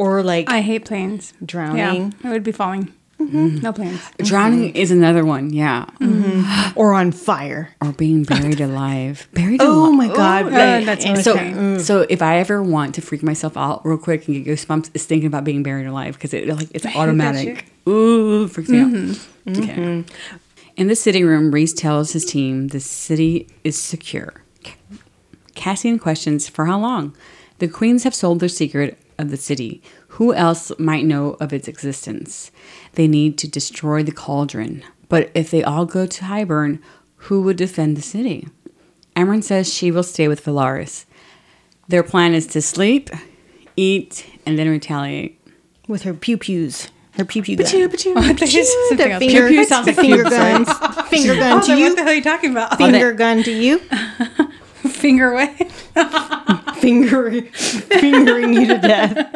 [0.00, 1.34] Or like I hate planes.
[1.44, 2.14] drowning.
[2.22, 2.90] Yeah, I would be falling.
[3.20, 3.58] Mm-hmm.
[3.58, 4.00] No planes.
[4.16, 4.76] Drowning mm-hmm.
[4.78, 5.52] is another one.
[5.52, 6.72] Yeah, mm-hmm.
[6.74, 7.76] or on fire.
[7.82, 9.28] or being buried alive.
[9.34, 9.70] Buried alive.
[9.76, 9.98] Oh alive.
[9.98, 10.46] my oh, god.
[10.46, 11.80] Uh, like- that's and- so- So, mm.
[11.82, 15.04] so if I ever want to freak myself out real quick and get goosebumps, it's
[15.04, 17.66] thinking about being buried alive because it like it's automatic.
[17.86, 19.18] Ooh, freaks me out.
[19.48, 20.04] Okay.
[20.78, 24.32] In the sitting room, Rhys tells his team the city is secure.
[25.54, 27.14] Cassian questions for how long.
[27.58, 29.82] The queens have sold their secret of the city.
[30.08, 32.50] Who else might know of its existence?
[32.94, 34.82] They need to destroy the cauldron.
[35.08, 36.80] But if they all go to Hybern,
[37.26, 38.48] who would defend the city?
[39.16, 41.04] Amren says she will stay with Velaris.
[41.88, 43.10] Their plan is to sleep,
[43.76, 45.36] eat, and then retaliate.
[45.88, 46.88] with her pew pews.
[47.16, 47.74] Her pew pew guns.
[47.74, 49.18] I thought you said something The else.
[49.24, 50.68] finger, Pew pew sounds like finger guns.
[51.08, 51.84] Finger gun to you.
[51.88, 52.78] what the hell are you talking about?
[52.78, 53.78] Finger gun to you.
[54.88, 56.59] Finger what?
[56.80, 59.30] Finger, fingering you to death.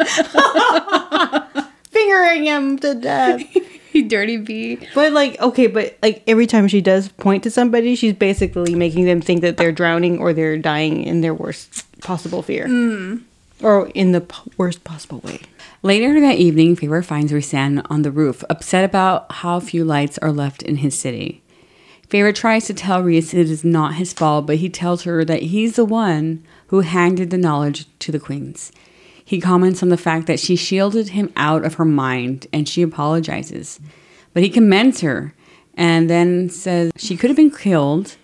[1.91, 3.43] fingering him to death.
[3.93, 4.79] you dirty bee.
[4.95, 9.05] But like, okay, but like every time she does point to somebody, she's basically making
[9.07, 13.19] them think that they're drowning or they're dying in their worst possible fear, hmm.
[13.63, 15.41] or in the p- worst possible way.
[15.83, 20.33] Later that evening, Feyre finds Rhysand on the roof, upset about how few lights are
[20.33, 21.43] left in his city.
[22.09, 25.45] Feyre tries to tell Rhys it is not his fault, but he tells her that
[25.45, 28.71] he's the one who handed the knowledge to the queens.
[29.25, 32.83] He comments on the fact that she shielded him out of her mind and she
[32.83, 33.81] apologizes.
[34.35, 35.35] But he commends her
[35.75, 38.17] and then says she could have been killed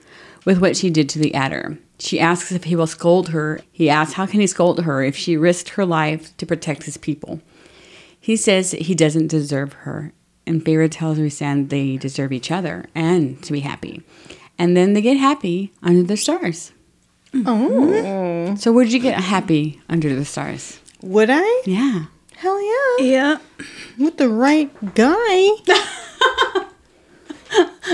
[0.45, 1.79] with what she did to the Attor.
[1.99, 3.61] She asks if he will scold her.
[3.73, 6.97] He asks how can he scold her if she risked her life to protect his
[6.97, 7.41] people.
[8.19, 10.13] He says he doesn't deserve her,
[10.51, 14.03] and Feyre tells Rhysand they deserve each other and to be happy.
[14.59, 16.73] And then they get happy under the stars.
[17.33, 20.81] Oh, So would you get happy under the stars?
[21.03, 21.63] would I?
[21.65, 22.07] Yeah.
[22.35, 23.05] Hell yeah!
[23.07, 23.39] Yeah.
[23.97, 25.15] With the right guy.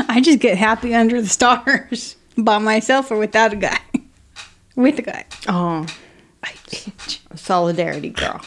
[0.09, 3.79] I just get happy under the stars by myself or without a guy.
[4.77, 5.27] With a guy.
[5.47, 5.87] Oh,
[6.43, 6.53] I
[7.35, 8.41] solidarity, girl.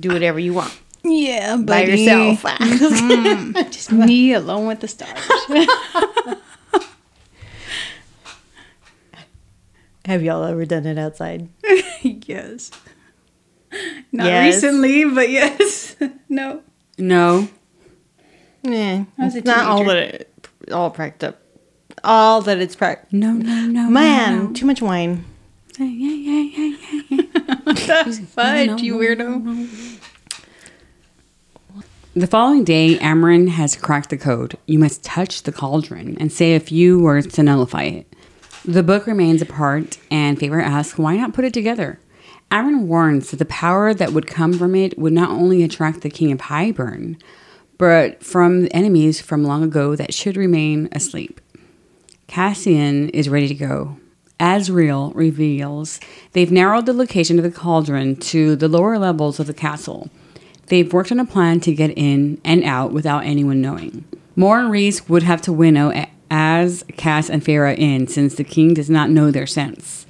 [0.00, 0.81] Do whatever you want
[1.14, 2.02] Yeah, by buddy.
[2.02, 2.42] yourself.
[2.60, 3.70] Mm-hmm.
[3.70, 5.18] Just me alone with the stars.
[10.04, 11.48] Have y'all ever done it outside?
[12.02, 12.70] yes.
[14.10, 14.54] Not Yes.
[14.56, 15.96] recently, but yes.
[16.28, 16.62] no.
[16.98, 17.48] No.
[18.62, 21.40] Yeah, I was it's a not all that it, all pracked up.
[22.04, 23.12] All that it's pracked.
[23.12, 23.88] No, no, no.
[23.90, 24.52] Man, no.
[24.52, 25.24] too much wine.
[25.78, 26.76] Yeah, yeah, yeah,
[27.08, 27.22] yeah,
[27.66, 28.04] yeah.
[28.26, 29.98] Fudge, you weirdo.
[32.14, 34.58] The following day, Amren has cracked the code.
[34.66, 38.14] You must touch the cauldron and say a few words to nullify it.
[38.66, 42.00] The book remains apart, and Feyre asks why not put it together.
[42.50, 46.10] Amren warns that the power that would come from it would not only attract the
[46.10, 47.18] king of Hybern,
[47.78, 51.40] but from enemies from long ago that should remain asleep.
[52.26, 53.96] Cassian is ready to go.
[54.38, 55.98] Azriel reveals
[56.32, 60.10] they've narrowed the location of the cauldron to the lower levels of the castle.
[60.72, 64.06] They've worked on a plan to get in and out without anyone knowing.
[64.36, 65.92] Mor and Rhys would have to winnow
[66.30, 70.06] as Cass and Feyre in since the king does not know their scents.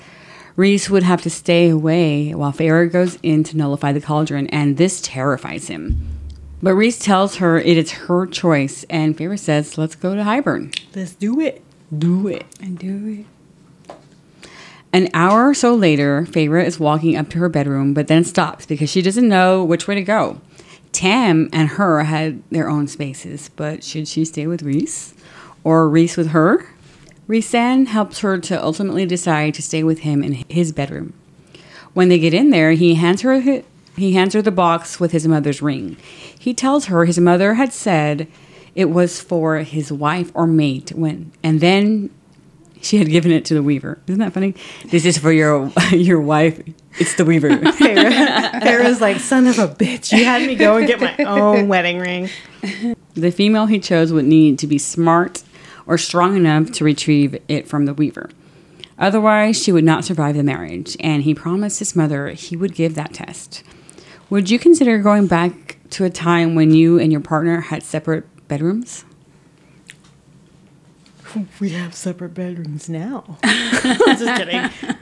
[0.55, 4.77] Rhys would have to stay away while Feyre goes in to nullify the cauldron, and
[4.77, 6.01] this terrifies him.
[6.63, 10.73] But Rhys tells her it is her choice, and Feyre says, "Let's go to Hybern.
[10.95, 11.61] Let's do it.
[11.99, 13.25] Do it." And do
[13.89, 13.97] it.
[14.93, 18.65] An hour or so later, Feyre is walking up to her bedroom, but then stops
[18.65, 20.37] because she doesn't know which way to go.
[20.93, 25.15] Tam and her had their own spaces, but should she stay with Rhys
[25.65, 26.67] or Rhys with her?
[27.29, 31.15] Rhysand helps her to ultimately decide to stay with him in his bedroom.
[31.95, 33.63] When they get in there, he hands her
[33.97, 35.97] he hands her the box with his mother's ring.
[36.39, 38.27] He tells her his mother had said
[38.75, 42.11] it was for his wife or mate when and then
[42.83, 43.99] she had given it to the weaver.
[44.07, 44.55] Isn't that funny?
[44.87, 46.61] This is for your your wife.
[46.99, 47.57] It's the weaver.
[47.73, 51.99] Feyre's like, son of a bitch, you had me go and get my own wedding
[51.99, 52.29] ring.
[53.15, 55.43] the female he chose would need to be smart
[55.87, 58.29] or strong enough to retrieve it from the weaver.
[58.99, 62.95] Otherwise, she would not survive the marriage, and he promised his mother he would give
[62.95, 63.65] that test.
[64.31, 68.25] Would you consider going back to a time when you and your partner had separate
[68.49, 69.05] bedrooms?
[71.61, 73.39] We have separate bedrooms now.
[73.45, 74.71] Just kidding.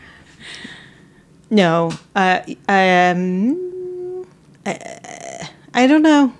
[1.52, 4.24] No, uh, um,
[4.64, 6.32] I, I don't know.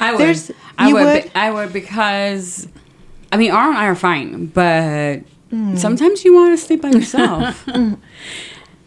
[0.00, 0.20] I would.
[0.20, 1.04] There's- I would.
[1.04, 1.24] would?
[1.24, 2.66] be- I would because,
[3.32, 5.20] I mean, Ara and I are fine, but
[5.50, 5.76] Hmm.
[5.76, 7.68] sometimes you want to sleep by yourself.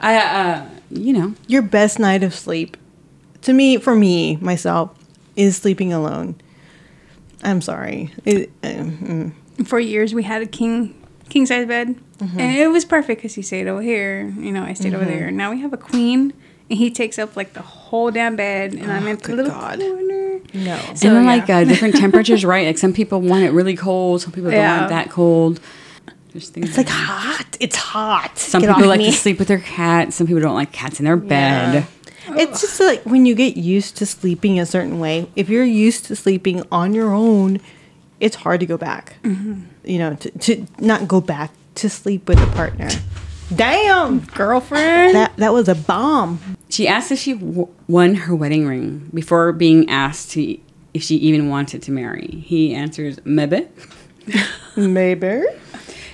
[0.02, 2.78] I, uh, you know, Your best night of sleep,
[3.44, 4.90] to me, for me, myself,
[5.36, 6.36] is sleeping alone.
[7.44, 8.12] I'm sorry.
[8.26, 9.32] It, uh, mm.
[9.66, 10.96] For years, we had a king
[11.30, 12.38] king size bed, Mm-hmm.
[12.40, 14.26] and it was perfect because he stayed over here.
[14.38, 15.32] You know, I stayed over there.
[15.32, 16.34] Now we have a queen,
[16.70, 19.52] and he takes up like the whole damn bed, and I'm in the good little
[19.52, 19.80] God.
[19.80, 20.40] corner.
[20.54, 20.78] No.
[20.96, 22.68] So, and then like uh, different temperatures, right?
[22.68, 24.80] Like some people want it really cold, some people don't Yeah.
[24.80, 25.62] want that cold.
[26.34, 27.58] There's things It's like hot.
[27.62, 28.38] It's hot.
[28.38, 29.12] some Get people like me.
[29.12, 30.12] to sleep with their cat.
[30.14, 31.88] Some people don't like cats in their bed.
[32.38, 35.30] It's just like when you get used to sleeping a certain way.
[35.36, 37.60] If you're used to sleeping on your own,
[38.20, 39.16] it's hard to go back.
[39.24, 39.62] Mm-hmm.
[39.84, 42.90] You know, to, to not go back to sleep with a partner.
[43.56, 45.16] Damn, girlfriend.
[45.16, 46.58] that that was a bomb.
[46.70, 50.58] She asked if she w- won her wedding ring before being asked to,
[50.94, 52.28] if she even wanted to marry.
[52.46, 53.68] He answers, maybe.
[54.76, 55.44] Maybe.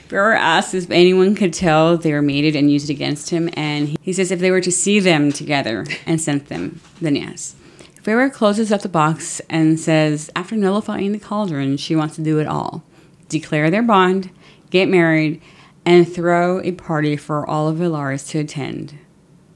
[0.09, 3.97] Feyre asks if anyone could tell they were mated and used it against him, and
[4.01, 7.55] he- says if they were to see them together and sent them, then yes.
[8.03, 12.39] Feyre closes up the box and says after nullifying the cauldron, she wants to do
[12.39, 12.83] it all
[13.27, 14.29] declare their bond,
[14.69, 15.41] get married,
[15.85, 18.97] and throw a party for all of Velaris to attend.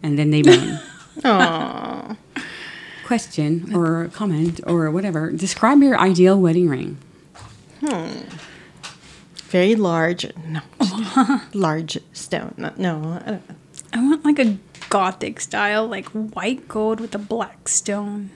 [0.01, 0.79] And then they bone.
[1.19, 2.17] Aww.
[3.05, 5.31] Question or comment or whatever.
[5.31, 6.97] Describe your ideal wedding ring.
[7.79, 8.09] Hmm.
[9.49, 10.25] Very large.
[10.45, 10.61] No.
[11.53, 12.53] large stone.
[12.57, 13.21] No, no.
[13.25, 13.55] I don't know.
[13.93, 14.57] I want like a
[14.89, 18.29] gothic style, like white gold with a black stone.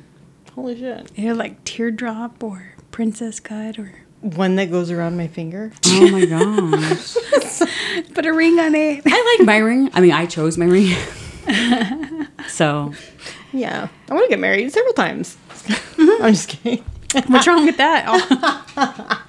[0.56, 1.12] Holy shit.
[1.16, 5.72] Either like teardrop or princess cut or One that goes around my finger.
[5.86, 7.14] Oh my gosh.
[8.14, 9.04] put a ring on it.
[9.06, 9.90] I like my ring.
[9.94, 10.96] I mean, I chose my ring.
[12.48, 12.94] so
[13.52, 13.88] Yeah.
[14.10, 15.38] I want to get married several times.
[16.00, 16.84] I'm just kidding.
[17.28, 19.20] What's wrong with that?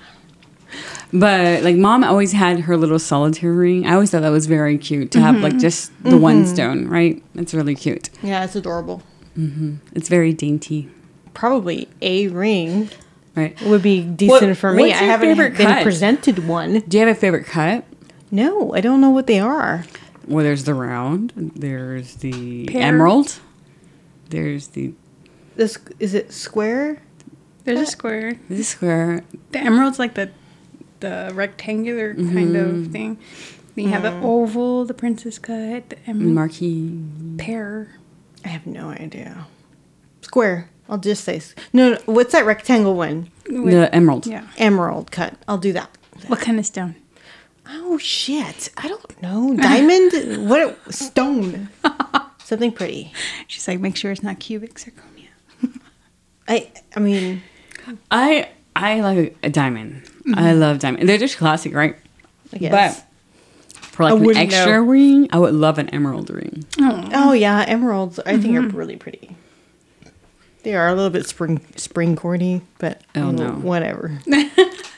[1.14, 3.86] But like mom always had her little solitaire ring.
[3.86, 7.22] I always thought that was very cute to have like just the one stone, right?
[7.36, 8.10] It's really cute.
[8.20, 9.00] Yeah, it's adorable.
[9.38, 9.96] Mm -hmm.
[9.96, 10.88] It's very dainty,
[11.32, 12.88] Probably a ring
[13.36, 13.60] right?
[13.62, 14.82] would be decent What- for me.
[14.82, 15.82] what's I haven't favorite been cut?
[15.82, 16.82] presented one.
[16.88, 17.84] Do you have a favorite cut?
[18.30, 19.84] No, I don't know what they are.
[20.26, 21.32] Well, there's the round.
[21.60, 22.82] There's the Pear.
[22.82, 23.40] emerald.
[24.30, 24.92] There's the
[25.56, 26.96] This is it square?
[27.64, 28.36] there's a square.
[28.48, 29.22] the square.
[29.52, 30.28] The emerald's like the
[31.04, 32.34] the rectangular mm-hmm.
[32.34, 33.18] kind of thing.
[33.74, 34.22] Then you have the mm.
[34.22, 37.00] oval, the princess cut, the emerald Marquee.
[37.38, 37.98] pear.
[38.44, 39.46] I have no idea.
[40.22, 40.70] Square.
[40.88, 41.40] I'll just say
[41.72, 41.92] no.
[41.92, 43.30] no what's that rectangle one?
[43.46, 44.26] The emerald.
[44.26, 44.46] Yeah.
[44.58, 45.34] Emerald cut.
[45.48, 45.90] I'll do that.
[46.28, 46.94] What kind of stone?
[47.66, 48.70] Oh shit!
[48.76, 49.54] I don't know.
[49.60, 50.48] Diamond?
[50.48, 50.78] what?
[50.86, 51.70] a, Stone?
[52.44, 53.12] Something pretty.
[53.46, 55.28] She's like, make sure it's not cubic zirconia.
[56.48, 56.70] I.
[56.94, 57.42] I mean,
[58.10, 60.02] I I like a, diamond.
[60.26, 60.60] I mm-hmm.
[60.60, 61.08] love diamond.
[61.08, 61.96] They're just classic, right?
[62.52, 62.72] I guess.
[62.72, 64.80] But for I like an wouldn't extra know.
[64.80, 66.64] ring, I would love an emerald ring.
[66.80, 68.18] oh yeah, emeralds.
[68.20, 68.76] I think are mm-hmm.
[68.76, 69.36] really pretty.
[70.62, 73.54] They are a little bit spring spring corny, but Oh, you know, no.
[73.54, 74.18] whatever.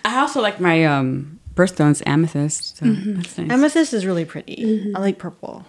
[0.05, 2.77] I also like my um birthstones amethyst.
[2.79, 3.15] So mm-hmm.
[3.17, 3.51] that's nice.
[3.51, 4.93] Amethyst is really pretty.
[4.95, 5.67] I like purple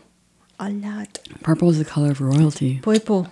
[0.60, 1.20] a lot.
[1.44, 3.28] Purple is the color of royalty Purple.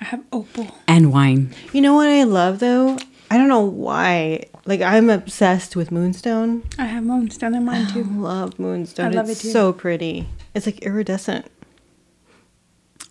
[0.00, 0.66] I have opal.
[0.88, 1.54] and wine.
[1.72, 2.98] You know what I love though?
[3.30, 4.44] I don't know why.
[4.66, 6.64] Like I'm obsessed with moonstone.
[6.78, 8.00] I have moonstone in mine too.
[8.00, 8.20] I too.
[8.20, 9.06] love moonstone.
[9.06, 9.52] I love it's it too.
[9.52, 10.28] so pretty.
[10.54, 11.46] It's like iridescent.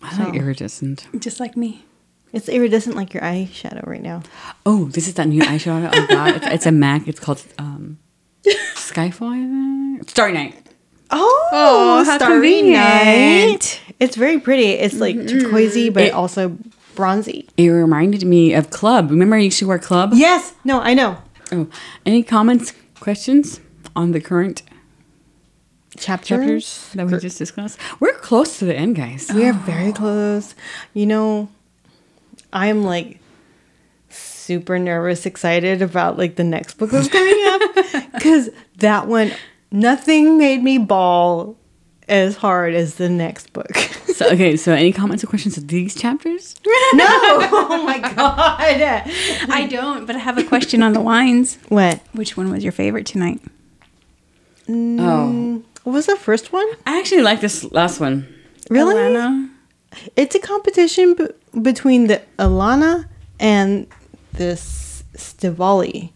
[0.02, 1.06] I like iridescent.
[1.18, 1.84] Just like me.
[2.32, 4.22] It's iridescent like your eyeshadow right now.
[4.64, 6.36] Oh, this is that new eyeshadow I got.
[6.36, 7.08] It's, it's a MAC.
[7.08, 7.98] It's called um,
[8.76, 9.32] Skyfall.
[9.32, 10.08] I think?
[10.08, 10.54] Starry Night.
[11.10, 13.80] Oh, Oh, how convenient.
[13.98, 14.70] It's very pretty.
[14.70, 16.56] It's like turquoisey, but also
[16.94, 17.48] bronzy.
[17.56, 19.10] It reminded me of Club.
[19.10, 20.10] Remember, I used to wear Club.
[20.14, 20.54] Yes.
[20.64, 21.18] No, I know.
[21.52, 21.68] Oh,
[22.06, 23.60] any comments, questions
[23.96, 24.62] on the current
[25.96, 26.28] Chapters.
[26.28, 27.78] chapters that we just discussed?
[27.98, 29.30] We're close to the end, guys.
[29.34, 30.54] We are very close.
[30.94, 31.48] You know,
[32.52, 33.18] I'm like
[34.08, 39.32] super nervous, excited about like the next book that's coming up because that one,
[39.70, 41.56] nothing made me bawl
[42.10, 43.70] as hard as the next book.
[44.20, 46.54] So, okay, so any comments or questions of these chapters?
[46.92, 48.60] no, oh my god!
[48.60, 51.56] I don't, but I have a question on the wines.
[51.70, 52.00] What?
[52.12, 53.40] Which one was your favorite tonight?
[54.68, 56.66] Mm, oh, What was the first one?
[56.86, 58.28] I actually like this last one.
[58.68, 58.94] Really?
[58.94, 59.48] Alana?
[60.16, 61.28] It's a competition b-
[61.62, 63.06] between the Alana
[63.38, 63.86] and
[64.34, 66.12] this Stivali.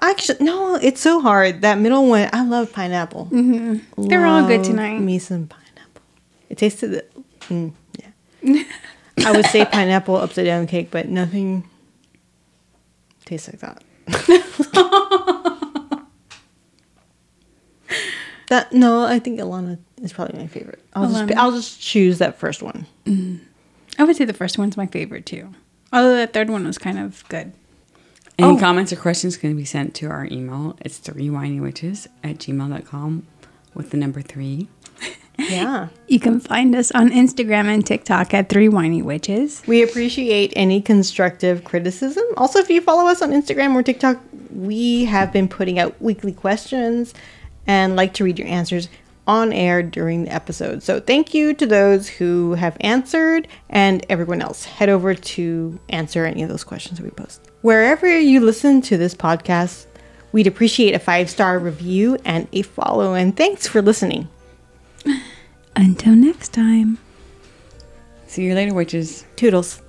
[0.00, 1.62] Actually, no, it's so hard.
[1.62, 3.28] That middle one, I love pineapple.
[3.32, 4.08] Mm-hmm.
[4.08, 4.98] They're all good tonight.
[4.98, 6.02] Me some pineapple.
[6.50, 7.04] It tasted, the,
[7.48, 8.62] mm, yeah.
[9.24, 11.68] I would say pineapple upside down cake, but nothing
[13.24, 13.82] tastes like that.
[18.48, 20.80] that no, I think Alana is probably my favorite.
[20.94, 22.86] I'll just I'll just choose that first one.
[23.98, 25.54] I would say the first one's my favorite too.
[25.92, 27.52] Although that third one was kind of good.
[28.38, 28.58] Any Oh.
[28.58, 30.76] comments or questions can be sent to our email.
[30.84, 33.26] It's three winey witches at gmail.com
[33.74, 34.68] with the number three.
[35.38, 35.88] Yeah.
[36.08, 39.60] You can find us on Instagram and TikTok at Three Winey Witches.
[39.66, 42.22] We appreciate any constructive criticism.
[42.36, 44.20] Also, if you follow us on Instagram or TikTok,
[44.52, 47.12] we have been putting out weekly questions
[47.66, 48.88] and like to read your answers
[49.26, 50.82] on air during the episode.
[50.84, 54.64] So, thank you to those who have answered and everyone else.
[54.64, 57.42] Head over to answer any of those questions that we post.
[57.62, 59.86] Wherever you listen to this podcast,
[60.32, 63.14] we'd appreciate a five star review and a follow.
[63.14, 64.28] And thanks for listening.
[65.76, 66.98] Until next time.
[68.26, 69.24] See you later, witches.
[69.36, 69.82] Toodles.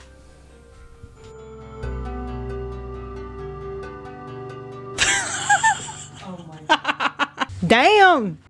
[7.67, 8.46] Damn!